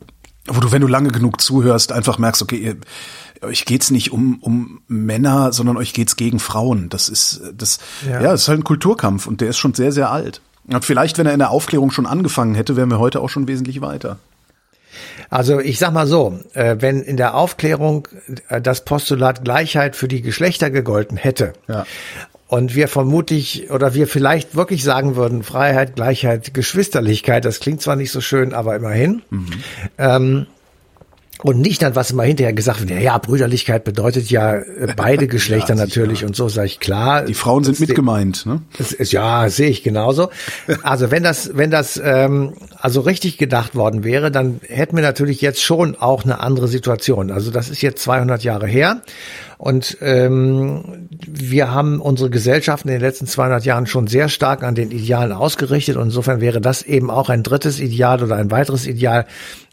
wo 0.51 0.61
du, 0.61 0.73
wenn 0.73 0.83
du 0.83 0.89
lange 0.89 1.11
genug 1.11 1.41
zuhörst, 1.41 1.93
einfach 1.93 2.19
merkst, 2.19 2.43
okay, 2.43 2.57
ihr, 2.57 2.77
euch 3.43 3.65
geht's 3.65 3.91
nicht 3.91 4.13
um, 4.13 4.39
um 4.41 4.83
Männer, 4.87 5.53
sondern 5.53 5.77
euch 5.77 5.93
geht's 5.95 6.17
gegen 6.17 6.39
Frauen. 6.39 6.89
Das 6.89 7.09
ist, 7.09 7.41
das, 7.57 7.79
ja. 8.05 8.21
ja, 8.21 8.33
das 8.33 8.43
ist 8.43 8.49
halt 8.49 8.61
ein 8.61 8.65
Kulturkampf 8.65 9.27
und 9.27 9.41
der 9.41 9.49
ist 9.49 9.59
schon 9.59 9.75
sehr, 9.75 9.93
sehr 9.93 10.11
alt. 10.11 10.41
Und 10.67 10.85
vielleicht, 10.85 11.19
wenn 11.19 11.27
er 11.27 11.33
in 11.33 11.39
der 11.39 11.51
Aufklärung 11.51 11.91
schon 11.91 12.07
angefangen 12.07 12.55
hätte, 12.55 12.77
wären 12.77 12.91
wir 12.91 12.99
heute 12.99 13.21
auch 13.21 13.29
schon 13.29 13.49
wesentlich 13.49 13.81
weiter. 13.81 14.19
Also 15.31 15.61
ich 15.61 15.79
sag 15.79 15.93
mal 15.93 16.07
so, 16.07 16.39
äh, 16.55 16.77
wenn 16.81 17.03
in 17.03 17.17
der 17.17 17.35
Aufklärung 17.35 18.09
äh, 18.49 18.61
das 18.61 18.85
Postulat 18.85 19.45
Gleichheit 19.45 19.95
für 19.95 20.09
die 20.09 20.23
Geschlechter 20.23 20.71
gegolten 20.71 21.17
hätte 21.17 21.53
ja. 21.69 21.87
Und 22.51 22.75
wir 22.75 22.89
vermutlich 22.89 23.71
oder 23.71 23.95
wir 23.95 24.09
vielleicht 24.09 24.57
wirklich 24.57 24.83
sagen 24.83 25.15
würden 25.15 25.45
Freiheit, 25.45 25.95
Gleichheit, 25.95 26.53
Geschwisterlichkeit, 26.53 27.45
das 27.45 27.61
klingt 27.61 27.81
zwar 27.81 27.95
nicht 27.95 28.11
so 28.11 28.21
schön, 28.21 28.55
aber 28.55 28.75
immerhin, 28.75 29.23
mhm. 29.31 29.47
ähm, 29.99 30.47
und 31.43 31.59
nicht 31.59 31.81
dann, 31.81 31.95
was 31.95 32.11
immer 32.11 32.25
hinterher 32.25 32.53
gesagt 32.53 32.87
wird, 32.87 33.01
ja, 33.01 33.17
Brüderlichkeit 33.17 33.85
bedeutet 33.85 34.31
ja 34.31 34.57
äh, 34.57 34.93
beide 34.97 35.29
Geschlechter 35.29 35.75
ja, 35.75 35.77
natürlich 35.77 36.25
und 36.25 36.35
so 36.35 36.49
sage 36.49 36.67
ich 36.67 36.81
klar. 36.81 37.25
Die 37.25 37.35
Frauen 37.35 37.65
sind 37.65 37.81
mit 37.81 37.95
gemeint, 37.95 38.45
ne? 38.45 38.61
Ist, 38.79 39.13
ja, 39.13 39.49
sehe 39.49 39.71
ich 39.71 39.83
genauso. 39.83 40.29
Also 40.83 41.11
wenn 41.11 41.23
das, 41.23 41.53
wenn 41.55 41.71
das 41.71 42.01
ähm, 42.03 42.55
also 42.79 43.01
richtig 43.01 43.39
gedacht 43.39 43.75
worden 43.75 44.05
wäre, 44.05 44.31
dann 44.31 44.61
hätten 44.69 44.97
wir 44.97 45.03
natürlich 45.03 45.41
jetzt 45.41 45.63
schon 45.63 45.97
auch 45.97 46.25
eine 46.25 46.41
andere 46.41 46.69
Situation. 46.69 47.31
Also 47.31 47.51
das 47.51 47.71
ist 47.71 47.81
jetzt 47.81 48.03
200 48.03 48.43
Jahre 48.43 48.67
her 48.67 49.01
und 49.61 49.99
ähm, 50.01 51.09
wir 51.11 51.71
haben 51.71 52.01
unsere 52.01 52.31
Gesellschaften 52.31 52.89
in 52.89 52.95
den 52.95 53.03
letzten 53.03 53.27
200 53.27 53.63
Jahren 53.63 53.85
schon 53.87 54.07
sehr 54.07 54.31
stark 54.31 54.63
an 54.63 54.75
den 54.75 54.91
Idealen 54.91 55.33
ausgerichtet. 55.33 55.99
Und 55.99 56.05
insofern 56.05 56.41
wäre 56.41 56.63
das 56.63 56.81
eben 56.81 57.11
auch 57.11 57.29
ein 57.29 57.43
drittes 57.43 57.79
Ideal 57.79 58.23
oder 58.23 58.37
ein 58.37 58.51
weiteres 58.51 58.87
Ideal, 58.87 59.27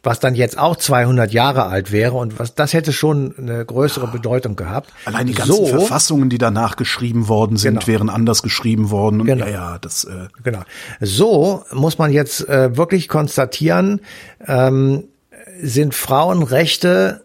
was 0.04 0.20
dann 0.20 0.36
jetzt 0.36 0.58
auch 0.58 0.76
200 0.76 1.32
Jahre 1.32 1.68
alt 1.68 1.94
wäre 1.94 2.16
und 2.16 2.38
was 2.38 2.54
das 2.54 2.74
hätte 2.74 2.92
schon 2.92 3.34
eine 3.38 3.64
größere 3.64 4.08
Bedeutung 4.08 4.58
gehabt. 4.58 4.92
Allein 5.06 5.28
die 5.28 5.34
ganzen 5.34 5.56
so, 5.56 5.68
Verfassungen, 5.68 6.30
die 6.30 6.38
danach 6.38 6.76
geschrieben 6.76 7.30
worden 7.30 7.56
sind, 7.56 7.76
genau. 7.76 7.88
wären 7.88 8.10
anders 8.10 8.44
geschrieben 8.44 8.92
worden. 8.92 9.22
Und 9.22 9.28
genau. 9.28 9.46
Ja, 9.46 9.52
ja, 9.52 9.80
das. 9.80 10.04
Äh 10.04 10.28
genau. 10.44 10.64
So 11.00 11.64
muss 11.72 11.98
man 11.98 12.12
jetzt 12.12 12.50
äh, 12.50 12.76
wirklich 12.76 13.08
konstatieren, 13.08 14.02
ähm, 14.46 15.06
sind 15.62 15.96
Frauenrechte 15.96 17.22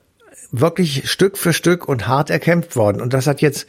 wirklich 0.52 1.10
Stück 1.10 1.38
für 1.38 1.52
Stück 1.52 1.88
und 1.88 2.06
hart 2.06 2.30
erkämpft 2.30 2.76
worden. 2.76 3.00
Und 3.00 3.14
das 3.14 3.26
hat 3.26 3.40
jetzt, 3.40 3.66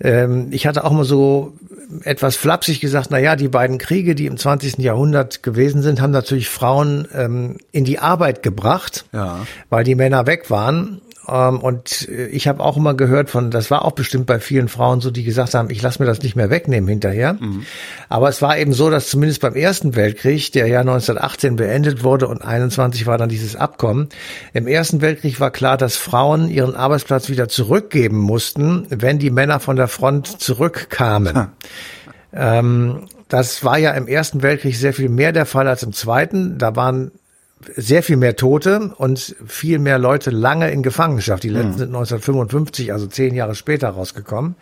ähm, 0.00 0.48
ich 0.50 0.66
hatte 0.66 0.84
auch 0.84 0.92
mal 0.92 1.04
so 1.04 1.54
etwas 2.02 2.36
flapsig 2.36 2.80
gesagt, 2.80 3.08
na 3.10 3.18
ja, 3.18 3.36
die 3.36 3.48
beiden 3.48 3.78
Kriege, 3.78 4.16
die 4.16 4.26
im 4.26 4.36
20. 4.36 4.78
Jahrhundert 4.78 5.42
gewesen 5.44 5.80
sind, 5.82 6.00
haben 6.00 6.10
natürlich 6.10 6.48
Frauen 6.48 7.06
ähm, 7.14 7.58
in 7.70 7.84
die 7.84 8.00
Arbeit 8.00 8.42
gebracht, 8.42 9.04
ja. 9.12 9.46
weil 9.70 9.84
die 9.84 9.94
Männer 9.94 10.26
weg 10.26 10.50
waren. 10.50 11.00
Ähm, 11.28 11.60
und 11.60 12.08
äh, 12.08 12.26
ich 12.26 12.48
habe 12.48 12.62
auch 12.62 12.76
immer 12.76 12.94
gehört 12.94 13.30
von, 13.30 13.50
das 13.50 13.70
war 13.70 13.84
auch 13.84 13.92
bestimmt 13.92 14.26
bei 14.26 14.40
vielen 14.40 14.68
Frauen 14.68 15.00
so, 15.00 15.10
die 15.10 15.24
gesagt 15.24 15.54
haben, 15.54 15.70
ich 15.70 15.82
lasse 15.82 16.02
mir 16.02 16.06
das 16.06 16.22
nicht 16.22 16.36
mehr 16.36 16.50
wegnehmen 16.50 16.88
hinterher. 16.88 17.34
Mhm. 17.34 17.64
Aber 18.08 18.28
es 18.28 18.42
war 18.42 18.58
eben 18.58 18.72
so, 18.72 18.90
dass 18.90 19.08
zumindest 19.08 19.40
beim 19.40 19.54
Ersten 19.54 19.96
Weltkrieg, 19.96 20.52
der 20.52 20.66
ja 20.66 20.80
1918 20.80 21.56
beendet 21.56 22.04
wurde 22.04 22.28
und 22.28 22.42
21 22.42 23.06
war 23.06 23.18
dann 23.18 23.28
dieses 23.28 23.56
Abkommen, 23.56 24.08
im 24.52 24.66
Ersten 24.66 25.00
Weltkrieg 25.00 25.40
war 25.40 25.50
klar, 25.50 25.76
dass 25.76 25.96
Frauen 25.96 26.50
ihren 26.50 26.76
Arbeitsplatz 26.76 27.28
wieder 27.28 27.48
zurückgeben 27.48 28.18
mussten, 28.18 28.86
wenn 28.90 29.18
die 29.18 29.30
Männer 29.30 29.60
von 29.60 29.76
der 29.76 29.88
Front 29.88 30.40
zurückkamen. 30.40 31.48
Ähm, 32.32 33.06
das 33.28 33.64
war 33.64 33.78
ja 33.78 33.92
im 33.92 34.06
Ersten 34.06 34.42
Weltkrieg 34.42 34.76
sehr 34.76 34.92
viel 34.92 35.08
mehr 35.08 35.32
der 35.32 35.46
Fall 35.46 35.68
als 35.68 35.82
im 35.82 35.92
Zweiten. 35.92 36.58
Da 36.58 36.76
waren 36.76 37.12
sehr 37.76 38.02
viel 38.02 38.16
mehr 38.16 38.36
Tote 38.36 38.92
und 38.96 39.36
viel 39.46 39.78
mehr 39.78 39.98
Leute 39.98 40.30
lange 40.30 40.70
in 40.70 40.82
Gefangenschaft. 40.82 41.42
Die 41.42 41.48
letzten 41.48 41.72
mhm. 41.72 41.78
sind 41.78 41.88
1955, 41.88 42.92
also 42.92 43.06
zehn 43.06 43.34
Jahre 43.34 43.54
später 43.54 43.88
rausgekommen. 43.90 44.54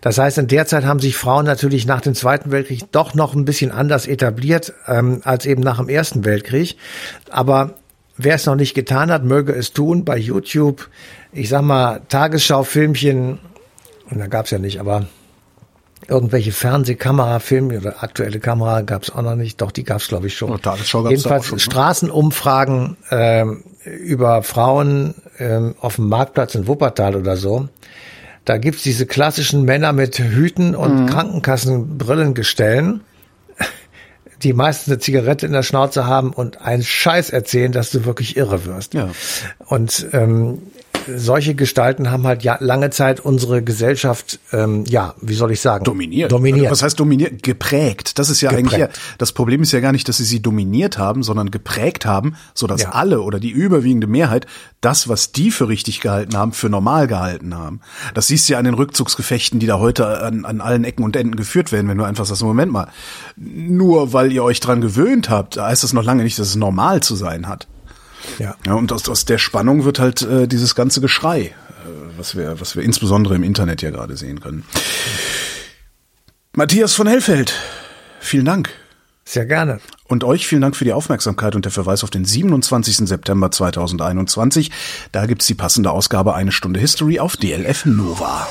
Das 0.00 0.18
heißt, 0.18 0.38
in 0.38 0.46
der 0.46 0.66
Zeit 0.66 0.84
haben 0.84 1.00
sich 1.00 1.16
Frauen 1.16 1.46
natürlich 1.46 1.86
nach 1.86 2.00
dem 2.00 2.14
Zweiten 2.14 2.50
Weltkrieg 2.50 2.90
doch 2.92 3.14
noch 3.14 3.34
ein 3.34 3.44
bisschen 3.44 3.70
anders 3.70 4.06
etabliert 4.06 4.72
ähm, 4.86 5.20
als 5.24 5.46
eben 5.46 5.62
nach 5.62 5.78
dem 5.78 5.88
Ersten 5.88 6.24
Weltkrieg. 6.24 6.76
Aber 7.30 7.74
wer 8.16 8.34
es 8.34 8.46
noch 8.46 8.56
nicht 8.56 8.74
getan 8.74 9.10
hat, 9.10 9.24
möge 9.24 9.52
es 9.52 9.72
tun. 9.72 10.04
Bei 10.04 10.16
YouTube, 10.16 10.88
ich 11.32 11.48
sag 11.48 11.62
mal, 11.62 12.00
Tagesschau-Filmchen, 12.08 13.38
und 14.10 14.18
da 14.18 14.26
gab's 14.26 14.50
ja 14.50 14.58
nicht, 14.58 14.80
aber 14.80 15.06
irgendwelche 16.08 16.52
Fernsehkamerafilme 16.52 17.78
oder 17.78 18.02
aktuelle 18.02 18.40
Kamera 18.40 18.80
gab 18.82 19.04
es 19.04 19.10
auch 19.10 19.22
noch 19.22 19.36
nicht. 19.36 19.60
Doch, 19.60 19.70
die 19.70 19.84
gab 19.84 20.00
es, 20.00 20.08
glaube 20.08 20.26
ich, 20.26 20.36
schon. 20.36 20.60
Tagesschau 20.60 21.02
gab's 21.02 21.10
Jedenfalls 21.12 21.46
schon, 21.46 21.56
ne? 21.56 21.60
Straßenumfragen 21.60 22.96
äh, 23.10 23.44
über 23.84 24.42
Frauen 24.42 25.14
äh, 25.38 25.60
auf 25.80 25.96
dem 25.96 26.08
Marktplatz 26.08 26.54
in 26.54 26.66
Wuppertal 26.66 27.16
oder 27.16 27.36
so. 27.36 27.68
Da 28.44 28.58
gibt's 28.58 28.82
diese 28.82 29.06
klassischen 29.06 29.64
Männer 29.64 29.92
mit 29.92 30.18
Hüten 30.18 30.74
und 30.74 31.02
mhm. 31.02 31.06
Krankenkassenbrillengestellen, 31.06 33.02
die 34.42 34.52
meistens 34.52 34.92
eine 34.92 34.98
Zigarette 34.98 35.46
in 35.46 35.52
der 35.52 35.62
Schnauze 35.62 36.06
haben 36.06 36.32
und 36.32 36.60
einen 36.62 36.82
Scheiß 36.82 37.30
erzählen, 37.30 37.72
dass 37.72 37.90
du 37.90 38.04
wirklich 38.04 38.36
irre 38.36 38.64
wirst. 38.64 38.94
Ja. 38.94 39.10
Und 39.66 40.06
ähm, 40.12 40.62
solche 41.16 41.54
Gestalten 41.54 42.10
haben 42.10 42.26
halt 42.26 42.42
ja 42.42 42.56
lange 42.60 42.90
Zeit 42.90 43.20
unsere 43.20 43.62
Gesellschaft, 43.62 44.38
ähm, 44.52 44.84
ja, 44.86 45.14
wie 45.20 45.34
soll 45.34 45.52
ich 45.52 45.60
sagen? 45.60 45.84
Dominiert. 45.84 46.32
Dominiert. 46.32 46.70
Was 46.70 46.82
heißt 46.82 46.98
dominiert? 46.98 47.42
Geprägt. 47.42 48.18
Das 48.18 48.30
ist 48.30 48.40
ja 48.40 48.50
geprägt. 48.50 48.74
eigentlich, 48.74 48.80
ja, 48.80 48.88
das 49.18 49.32
Problem 49.32 49.62
ist 49.62 49.72
ja 49.72 49.80
gar 49.80 49.92
nicht, 49.92 50.08
dass 50.08 50.18
sie 50.18 50.24
sie 50.24 50.40
dominiert 50.40 50.98
haben, 50.98 51.22
sondern 51.22 51.50
geprägt 51.50 52.06
haben, 52.06 52.36
so 52.54 52.66
dass 52.66 52.82
ja. 52.82 52.90
alle 52.90 53.20
oder 53.22 53.40
die 53.40 53.50
überwiegende 53.50 54.06
Mehrheit 54.06 54.46
das, 54.80 55.08
was 55.08 55.32
die 55.32 55.50
für 55.50 55.68
richtig 55.68 56.00
gehalten 56.00 56.36
haben, 56.36 56.52
für 56.52 56.68
normal 56.70 57.06
gehalten 57.06 57.54
haben. 57.54 57.80
Das 58.14 58.28
siehst 58.28 58.48
du 58.48 58.54
ja 58.54 58.58
an 58.58 58.64
den 58.64 58.74
Rückzugsgefechten, 58.74 59.60
die 59.60 59.66
da 59.66 59.78
heute 59.78 60.22
an, 60.22 60.44
an 60.44 60.60
allen 60.60 60.84
Ecken 60.84 61.04
und 61.04 61.16
Enden 61.16 61.36
geführt 61.36 61.72
werden, 61.72 61.88
wenn 61.88 61.98
du 61.98 62.04
einfach 62.04 62.24
sagst, 62.24 62.42
Moment 62.42 62.72
mal, 62.72 62.88
nur 63.36 64.12
weil 64.12 64.32
ihr 64.32 64.42
euch 64.42 64.60
dran 64.60 64.80
gewöhnt 64.80 65.28
habt, 65.28 65.58
heißt 65.58 65.82
das 65.82 65.92
noch 65.92 66.04
lange 66.04 66.22
nicht, 66.22 66.38
dass 66.38 66.48
es 66.48 66.56
normal 66.56 67.02
zu 67.02 67.14
sein 67.14 67.48
hat. 67.48 67.66
Ja. 68.38 68.56
ja 68.66 68.74
und 68.74 68.92
aus, 68.92 69.08
aus 69.08 69.24
der 69.24 69.38
Spannung 69.38 69.84
wird 69.84 69.98
halt 69.98 70.22
äh, 70.22 70.46
dieses 70.46 70.74
ganze 70.74 71.00
Geschrei, 71.00 71.40
äh, 71.40 71.52
was 72.16 72.36
wir, 72.36 72.60
was 72.60 72.76
wir 72.76 72.82
insbesondere 72.82 73.34
im 73.34 73.42
Internet 73.42 73.82
ja 73.82 73.90
gerade 73.90 74.16
sehen 74.16 74.40
können. 74.40 74.64
Matthias 76.54 76.94
von 76.94 77.06
Hellfeld, 77.06 77.54
vielen 78.20 78.44
Dank. 78.44 78.70
Sehr 79.24 79.46
gerne. 79.46 79.78
Und 80.08 80.24
euch 80.24 80.48
vielen 80.48 80.62
Dank 80.62 80.74
für 80.74 80.84
die 80.84 80.92
Aufmerksamkeit 80.92 81.54
und 81.54 81.64
der 81.64 81.70
Verweis 81.70 82.02
auf 82.02 82.10
den 82.10 82.24
27. 82.24 83.08
September 83.08 83.52
2021. 83.52 84.72
Da 85.12 85.26
gibt's 85.26 85.46
die 85.46 85.54
passende 85.54 85.92
Ausgabe 85.92 86.34
Eine 86.34 86.50
Stunde 86.50 86.80
History 86.80 87.20
auf 87.20 87.36
DLF 87.36 87.84
Nova. 87.84 88.48